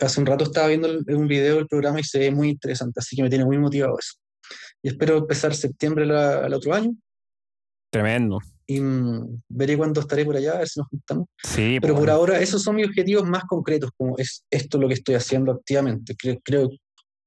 Hace 0.01 0.21
un 0.21 0.27
rato 0.27 0.45
estaba 0.45 0.69
viendo 0.69 0.89
un 1.09 1.29
video 1.29 1.57
del 1.57 1.67
programa 1.69 2.01
y 2.01 2.05
se 2.05 2.19
ve 2.19 2.31
muy 2.31 2.49
interesante, 2.51 3.01
así 3.01 3.15
que 3.17 3.23
me 3.23 3.29
tiene 3.31 3.45
muy 3.45 3.59
motivado 3.59 3.99
eso. 3.99 4.15
Y 4.83 4.89
espero 4.89 5.19
empezar 5.19 5.55
septiembre 5.55 6.05
el 6.05 6.55
otro 6.55 6.75
año 6.75 6.93
Tremendo. 7.91 8.39
y 8.67 8.81
mm, 8.81 9.43
veré 9.49 9.77
cuándo 9.77 10.01
estaré 10.01 10.25
por 10.25 10.37
allá, 10.37 10.53
a 10.55 10.59
ver 10.59 10.69
si 10.69 10.81
nos 10.81 10.89
juntamos. 10.89 11.27
Sí, 11.45 11.79
Pero 11.81 11.95
pues, 11.95 12.01
por 12.03 12.11
ahora 12.11 12.41
esos 12.41 12.63
son 12.63 12.77
mis 12.77 12.87
objetivos 12.87 13.25
más 13.29 13.45
concretos, 13.45 13.91
como 13.97 14.17
es 14.19 14.45
esto 14.51 14.79
lo 14.79 14.89
que 14.89 14.95
estoy 14.95 15.15
haciendo 15.15 15.53
activamente. 15.53 16.17
Creo, 16.17 16.41
creo 16.43 16.71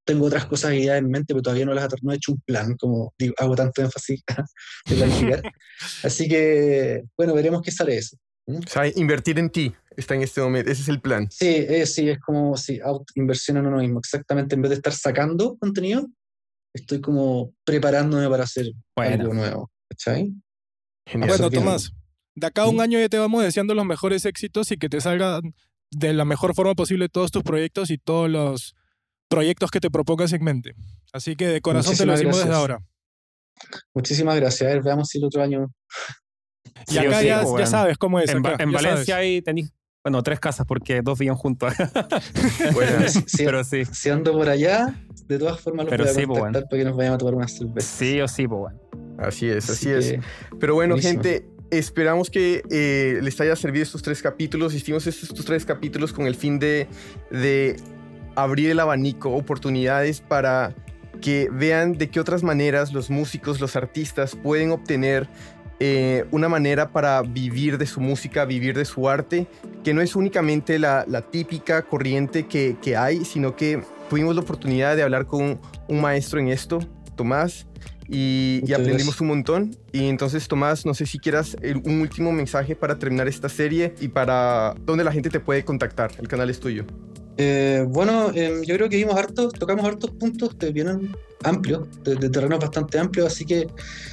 tengo 0.05 0.25
otras 0.25 0.45
cosas 0.45 0.73
ideas 0.73 0.97
en 0.99 1.09
mente, 1.09 1.33
pero 1.33 1.41
todavía 1.43 1.65
no 1.65 1.73
las 1.73 1.85
he- 1.91 1.97
no 2.01 2.11
he 2.11 2.15
hecho 2.15 2.31
un 2.33 2.41
plan, 2.41 2.75
como 2.77 3.13
digo, 3.17 3.33
hago 3.37 3.55
tanto 3.55 3.81
énfasis 3.81 4.21
de 4.89 4.95
planificar. 4.95 5.41
Así 6.03 6.27
que, 6.27 7.03
bueno, 7.17 7.33
veremos 7.33 7.61
qué 7.61 7.71
sale 7.71 7.97
eso. 7.97 8.17
O 8.47 8.61
sea, 8.67 8.87
invertir 8.95 9.39
en 9.39 9.49
ti 9.49 9.73
está 9.97 10.13
en 10.15 10.21
este 10.23 10.41
momento. 10.41 10.71
Ese 10.71 10.81
es 10.83 10.89
el 10.89 11.01
plan. 11.01 11.27
Sí, 11.31 11.47
eh, 11.47 11.85
sí, 11.85 12.09
es 12.09 12.19
como 12.19 12.55
sí, 12.57 12.79
out- 12.83 13.09
inversión 13.15 13.57
en 13.57 13.65
uno 13.67 13.77
mismo. 13.77 13.99
Exactamente, 13.99 14.55
en 14.55 14.61
vez 14.61 14.69
de 14.69 14.75
estar 14.75 14.93
sacando 14.93 15.57
contenido, 15.57 16.07
estoy 16.73 17.01
como 17.01 17.53
preparándome 17.63 18.29
para 18.29 18.43
hacer 18.43 18.71
Bueno. 18.95 19.23
algo 19.23 19.33
nuevo. 19.33 19.71
¿Cachai? 19.89 20.33
Genial. 21.07 21.29
Bueno, 21.29 21.49
bien. 21.49 21.63
Tomás, 21.63 21.91
de 22.35 22.47
acá 22.47 22.63
a 22.63 22.67
un 22.67 22.81
año 22.81 22.99
ya 22.99 23.09
te 23.09 23.17
vamos 23.17 23.43
deseando 23.43 23.73
los 23.73 23.85
mejores 23.85 24.25
éxitos 24.25 24.71
y 24.71 24.77
que 24.77 24.89
te 24.89 24.99
salgan 25.01 25.41
de 25.91 26.13
la 26.13 26.25
mejor 26.25 26.53
forma 26.55 26.75
posible 26.75 27.07
todos 27.09 27.31
tus 27.31 27.43
proyectos 27.43 27.89
y 27.91 27.97
todos 27.97 28.29
los 28.29 28.75
proyectos 29.29 29.71
que 29.71 29.79
te 29.79 29.89
propongas 29.89 30.33
en 30.33 30.43
mente. 30.43 30.73
Así 31.13 31.35
que 31.35 31.47
de 31.47 31.61
corazón 31.61 31.95
te 31.95 32.05
lo 32.05 32.11
Muchísimas 32.11 32.19
decimos 32.19 32.35
desde 32.37 32.49
gracias. 32.49 32.59
ahora. 32.59 32.85
Muchísimas 33.93 34.35
gracias. 34.35 34.69
A 34.69 34.73
ver, 34.73 34.83
veamos 34.83 35.07
si 35.07 35.17
el 35.19 35.23
otro 35.25 35.41
año. 35.41 35.71
Y 36.87 36.91
Sí 36.93 36.97
o 36.97 37.01
acá 37.09 37.19
sí, 37.19 37.25
ya, 37.27 37.35
pues, 37.37 37.45
ya 37.45 37.51
bueno. 37.51 37.65
sabes 37.67 37.97
cómo 37.97 38.19
es. 38.19 38.29
en, 38.29 38.45
acá, 38.45 38.63
en 38.63 38.71
Valencia 38.71 39.15
sabes. 39.15 39.27
ahí 39.27 39.41
tenéis, 39.41 39.71
bueno, 40.03 40.21
tres 40.21 40.39
casas 40.39 40.65
porque 40.67 41.01
dos 41.01 41.17
vivían 41.17 41.35
juntos. 41.35 41.73
Bueno, 42.73 43.07
Si, 43.27 43.43
Pero 43.45 43.63
sí, 43.63 43.85
si 43.85 44.09
ando 44.09 44.33
por 44.33 44.49
allá, 44.49 44.93
de 45.27 45.39
todas 45.39 45.59
formas 45.59 45.85
los 45.85 45.91
Pero 45.91 46.03
voy 46.03 46.11
a 46.11 46.15
sí, 46.15 46.25
pues, 46.25 46.39
contactar 46.39 46.69
para 46.69 46.79
que 46.79 46.85
nos 46.85 46.97
vayamos 46.97 47.15
a 47.15 47.17
tomar 47.19 47.35
unas 47.35 47.51
cervezas. 47.53 47.89
sí 47.89 48.21
o 48.21 48.27
sí, 48.27 48.47
pues 48.47 48.59
bueno. 48.59 48.79
así 49.17 49.47
es, 49.49 49.69
así, 49.69 49.91
Así 49.91 50.15
es. 50.15 50.19
Pero 50.59 50.75
bueno, 50.75 50.95
buenísimo. 50.95 51.23
gente, 51.23 51.47
esperamos 51.71 52.29
que 52.29 52.61
eh, 52.69 53.19
les 53.23 53.39
haya 53.41 53.55
servido 53.55 53.83
estos 53.83 54.03
tres 54.03 54.21
capítulos. 54.21 54.73
Hicimos 54.73 55.07
estos, 55.07 55.29
estos 55.29 55.45
tres 55.45 55.65
capítulos 55.65 56.13
con 56.13 56.27
el 56.27 56.35
fin 56.35 56.59
de, 56.59 56.87
de 57.31 57.77
abrir 58.35 58.69
el 58.69 58.79
abanico, 58.79 59.31
oportunidades 59.31 60.21
para 60.21 60.75
que 61.21 61.49
vean 61.51 61.93
de 61.97 62.09
qué 62.09 62.19
otras 62.19 62.43
maneras 62.43 62.93
los 62.93 63.09
músicos, 63.09 63.59
los 63.61 63.75
artistas 63.75 64.35
pueden 64.35 64.71
obtener 64.71 65.27
eh, 65.79 66.25
una 66.31 66.47
manera 66.49 66.89
para 66.89 67.21
vivir 67.21 67.77
de 67.77 67.85
su 67.85 67.99
música, 67.99 68.45
vivir 68.45 68.77
de 68.77 68.85
su 68.85 69.09
arte, 69.09 69.47
que 69.83 69.93
no 69.93 70.01
es 70.01 70.15
únicamente 70.15 70.79
la, 70.79 71.05
la 71.07 71.21
típica 71.21 71.81
corriente 71.83 72.45
que, 72.47 72.75
que 72.81 72.95
hay, 72.95 73.25
sino 73.25 73.55
que 73.55 73.81
tuvimos 74.09 74.35
la 74.35 74.41
oportunidad 74.41 74.95
de 74.95 75.03
hablar 75.03 75.25
con 75.25 75.59
un 75.87 76.01
maestro 76.01 76.39
en 76.39 76.47
esto, 76.49 76.79
Tomás, 77.15 77.65
y, 78.07 78.61
aprendimos 78.73 79.19
un 79.21 79.27
montón. 79.27 79.75
Y 79.91 80.07
entonces, 80.09 80.47
Tomás, 80.47 80.85
no 80.85 80.93
sé 80.93 81.05
si 81.07 81.17
quieras 81.17 81.57
el- 81.61 81.77
un 81.77 82.01
último 82.01 82.31
mensaje 82.31 82.75
para 82.75 82.99
terminar 82.99 83.27
esta 83.27 83.49
serie 83.49 83.95
y 83.99 84.09
para 84.09 84.75
dónde 84.85 85.03
la 85.03 85.11
gente 85.11 85.29
te 85.29 85.39
puede 85.39 85.65
contactar. 85.65 86.11
El 86.19 86.27
canal 86.27 86.49
es 86.49 86.59
tuyo. 86.59 86.85
Eh, 87.37 87.85
bueno, 87.89 88.31
em, 88.33 88.61
yo 88.63 88.75
creo 88.75 88.87
que 88.87 88.97
vimos 88.97 89.15
hartos, 89.15 89.53
tocamos 89.53 89.85
hartos 89.85 90.11
puntos 90.11 90.55
que 90.55 90.71
vienen 90.71 91.15
amplios, 91.43 91.87
de, 92.03 92.15
de 92.15 92.29
terrenos 92.29 92.59
bastante 92.59 92.97
amplios, 92.97 93.27
así 93.27 93.45
que 93.45 93.67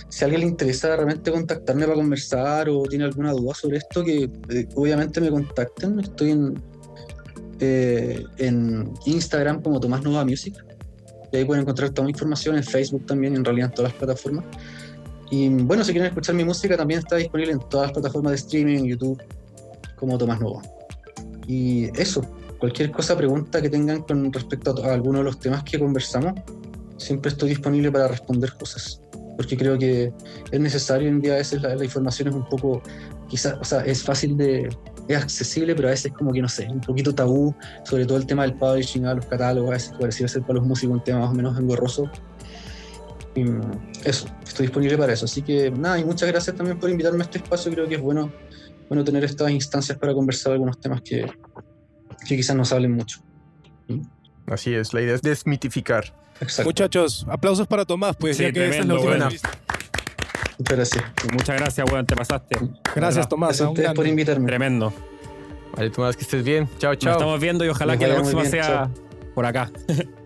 si 0.08 0.24
a 0.24 0.26
alguien 0.26 0.42
le 0.42 0.48
interesa 0.48 0.94
realmente 0.94 1.30
contactarme 1.30 1.84
para 1.84 1.94
conversar 1.94 2.68
o 2.68 2.82
tiene 2.82 3.04
alguna 3.04 3.32
duda 3.32 3.54
sobre 3.54 3.78
esto, 3.78 4.04
que 4.04 4.28
eh, 4.50 4.68
obviamente 4.74 5.20
me 5.20 5.30
contacten. 5.30 6.00
Estoy 6.00 6.32
en, 6.32 6.62
eh, 7.60 8.24
en 8.38 8.92
Instagram 9.06 9.62
como 9.62 9.80
Tomás 9.80 10.02
Nova 10.02 10.24
Music, 10.24 10.54
y 11.32 11.36
ahí 11.36 11.44
pueden 11.44 11.62
encontrar 11.62 11.90
toda 11.90 12.06
mi 12.06 12.10
información, 12.10 12.56
en 12.56 12.64
Facebook 12.64 13.06
también, 13.06 13.36
en 13.36 13.44
realidad 13.44 13.70
en 13.70 13.74
todas 13.74 13.92
las 13.92 13.98
plataformas. 13.98 14.44
Y 15.30 15.48
bueno, 15.48 15.82
si 15.82 15.92
quieren 15.92 16.08
escuchar 16.08 16.34
mi 16.34 16.44
música, 16.44 16.76
también 16.76 17.00
está 17.00 17.16
disponible 17.16 17.52
en 17.52 17.60
todas 17.70 17.86
las 17.86 17.92
plataformas 17.92 18.32
de 18.32 18.36
streaming, 18.36 18.78
en 18.80 18.86
YouTube, 18.86 19.22
como 19.96 20.18
Tomás 20.18 20.40
Nova. 20.40 20.60
Y 21.46 21.88
eso, 21.98 22.20
cualquier 22.62 22.92
cosa, 22.92 23.16
pregunta 23.16 23.60
que 23.60 23.68
tengan 23.68 24.02
con 24.02 24.32
respecto 24.32 24.72
a, 24.84 24.90
a 24.90 24.94
alguno 24.94 25.18
de 25.18 25.24
los 25.24 25.40
temas 25.40 25.64
que 25.64 25.80
conversamos, 25.80 26.34
siempre 26.96 27.32
estoy 27.32 27.48
disponible 27.48 27.90
para 27.90 28.06
responder 28.06 28.52
cosas. 28.52 29.00
Porque 29.36 29.56
creo 29.56 29.76
que 29.76 30.12
es 30.48 30.60
necesario 30.60 31.08
en 31.08 31.20
día, 31.20 31.32
a 31.32 31.36
veces 31.38 31.60
la, 31.60 31.74
la 31.74 31.84
información 31.84 32.28
es 32.28 32.34
un 32.36 32.48
poco, 32.48 32.80
quizás, 33.28 33.56
o 33.60 33.64
sea, 33.64 33.80
es 33.80 34.04
fácil 34.04 34.36
de, 34.36 34.68
es 35.08 35.16
accesible, 35.16 35.74
pero 35.74 35.88
a 35.88 35.90
veces 35.90 36.12
como 36.12 36.32
que 36.32 36.40
no 36.40 36.48
sé, 36.48 36.68
un 36.70 36.80
poquito 36.80 37.12
tabú, 37.12 37.52
sobre 37.82 38.06
todo 38.06 38.16
el 38.16 38.26
tema 38.26 38.42
del 38.42 38.54
publishing, 38.54 39.02
los 39.12 39.26
catálogos, 39.26 39.70
a 39.70 39.72
veces 39.72 39.94
parecía 39.98 40.28
ser 40.28 40.42
para 40.42 40.54
los 40.60 40.64
músicos 40.64 40.98
un 40.98 41.02
tema 41.02 41.18
más 41.18 41.30
o 41.30 41.34
menos 41.34 41.58
engorroso. 41.58 42.08
Y 43.34 43.42
mm, 43.42 43.60
eso, 44.04 44.28
estoy 44.46 44.66
disponible 44.66 44.96
para 44.96 45.14
eso. 45.14 45.24
Así 45.24 45.42
que 45.42 45.68
nada, 45.72 45.98
y 45.98 46.04
muchas 46.04 46.28
gracias 46.28 46.54
también 46.54 46.78
por 46.78 46.90
invitarme 46.90 47.22
a 47.22 47.24
este 47.24 47.38
espacio. 47.38 47.72
Creo 47.72 47.88
que 47.88 47.96
es 47.96 48.00
bueno, 48.00 48.30
bueno 48.88 49.02
tener 49.02 49.24
estas 49.24 49.50
instancias 49.50 49.98
para 49.98 50.14
conversar 50.14 50.52
algunos 50.52 50.78
temas 50.78 51.00
que, 51.02 51.26
que 52.26 52.36
quizás 52.36 52.56
no 52.56 52.64
se 52.64 52.74
hablen 52.74 52.92
mucho. 52.92 53.20
Así 54.46 54.74
es, 54.74 54.92
la 54.92 55.00
idea 55.02 55.14
es 55.14 55.22
desmitificar. 55.22 56.14
Exacto. 56.40 56.68
Muchachos, 56.68 57.26
aplausos 57.30 57.66
para 57.66 57.84
Tomás, 57.84 58.16
pues 58.16 58.36
Sí, 58.36 58.42
ya 58.42 58.52
que 58.52 58.64
esta 58.64 58.80
es 58.80 58.86
la 58.86 58.94
tremendo, 58.96 59.28
última. 59.28 59.30
Muchas 60.58 60.76
gracias. 60.76 61.04
Muchas 61.32 61.56
gracias, 61.60 61.90
weón, 61.92 62.06
te 62.06 62.16
pasaste. 62.16 62.56
Gracias. 62.94 63.28
Tomás. 63.28 63.48
Gracias 63.50 63.66
a 63.66 63.70
ustedes 63.70 63.92
por 63.92 64.06
invitarme. 64.06 64.46
Tremendo. 64.46 64.92
Vale, 65.76 65.90
Tomás, 65.90 66.16
que 66.16 66.22
estés 66.22 66.44
bien. 66.44 66.68
Chao, 66.78 66.92
Nos 66.92 66.98
chao. 66.98 67.12
estamos 67.12 67.40
viendo 67.40 67.64
y 67.64 67.68
ojalá 67.68 67.94
Nos 67.94 68.00
que 68.00 68.08
la 68.08 68.14
próxima 68.16 68.42
bien, 68.42 68.52
sea 68.52 68.90
por 69.34 69.46
acá. 69.46 69.70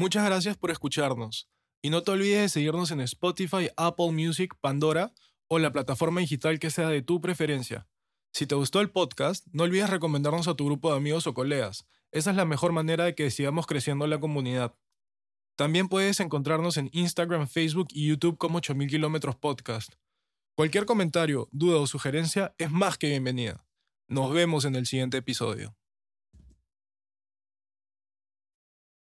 Muchas 0.00 0.24
gracias 0.24 0.56
por 0.56 0.70
escucharnos. 0.70 1.50
Y 1.82 1.90
no 1.90 2.02
te 2.02 2.10
olvides 2.12 2.40
de 2.40 2.48
seguirnos 2.48 2.90
en 2.90 3.02
Spotify, 3.02 3.68
Apple 3.76 4.12
Music, 4.12 4.54
Pandora 4.58 5.12
o 5.46 5.58
la 5.58 5.72
plataforma 5.72 6.22
digital 6.22 6.58
que 6.58 6.70
sea 6.70 6.88
de 6.88 7.02
tu 7.02 7.20
preferencia. 7.20 7.86
Si 8.32 8.46
te 8.46 8.54
gustó 8.54 8.80
el 8.80 8.88
podcast, 8.88 9.46
no 9.52 9.64
olvides 9.64 9.90
recomendarnos 9.90 10.48
a 10.48 10.54
tu 10.54 10.64
grupo 10.64 10.90
de 10.90 10.96
amigos 10.96 11.26
o 11.26 11.34
colegas. 11.34 11.84
Esa 12.12 12.30
es 12.30 12.36
la 12.38 12.46
mejor 12.46 12.72
manera 12.72 13.04
de 13.04 13.14
que 13.14 13.30
sigamos 13.30 13.66
creciendo 13.66 14.06
la 14.06 14.18
comunidad. 14.18 14.74
También 15.54 15.86
puedes 15.86 16.18
encontrarnos 16.20 16.78
en 16.78 16.88
Instagram, 16.94 17.46
Facebook 17.46 17.88
y 17.90 18.08
YouTube 18.08 18.38
como 18.38 18.56
8000 18.56 18.88
kilómetros 18.88 19.36
podcast. 19.36 19.96
Cualquier 20.56 20.86
comentario, 20.86 21.50
duda 21.52 21.78
o 21.78 21.86
sugerencia 21.86 22.54
es 22.56 22.70
más 22.70 22.96
que 22.96 23.10
bienvenida. 23.10 23.66
Nos 24.08 24.32
vemos 24.32 24.64
en 24.64 24.76
el 24.76 24.86
siguiente 24.86 25.18
episodio. 25.18 25.76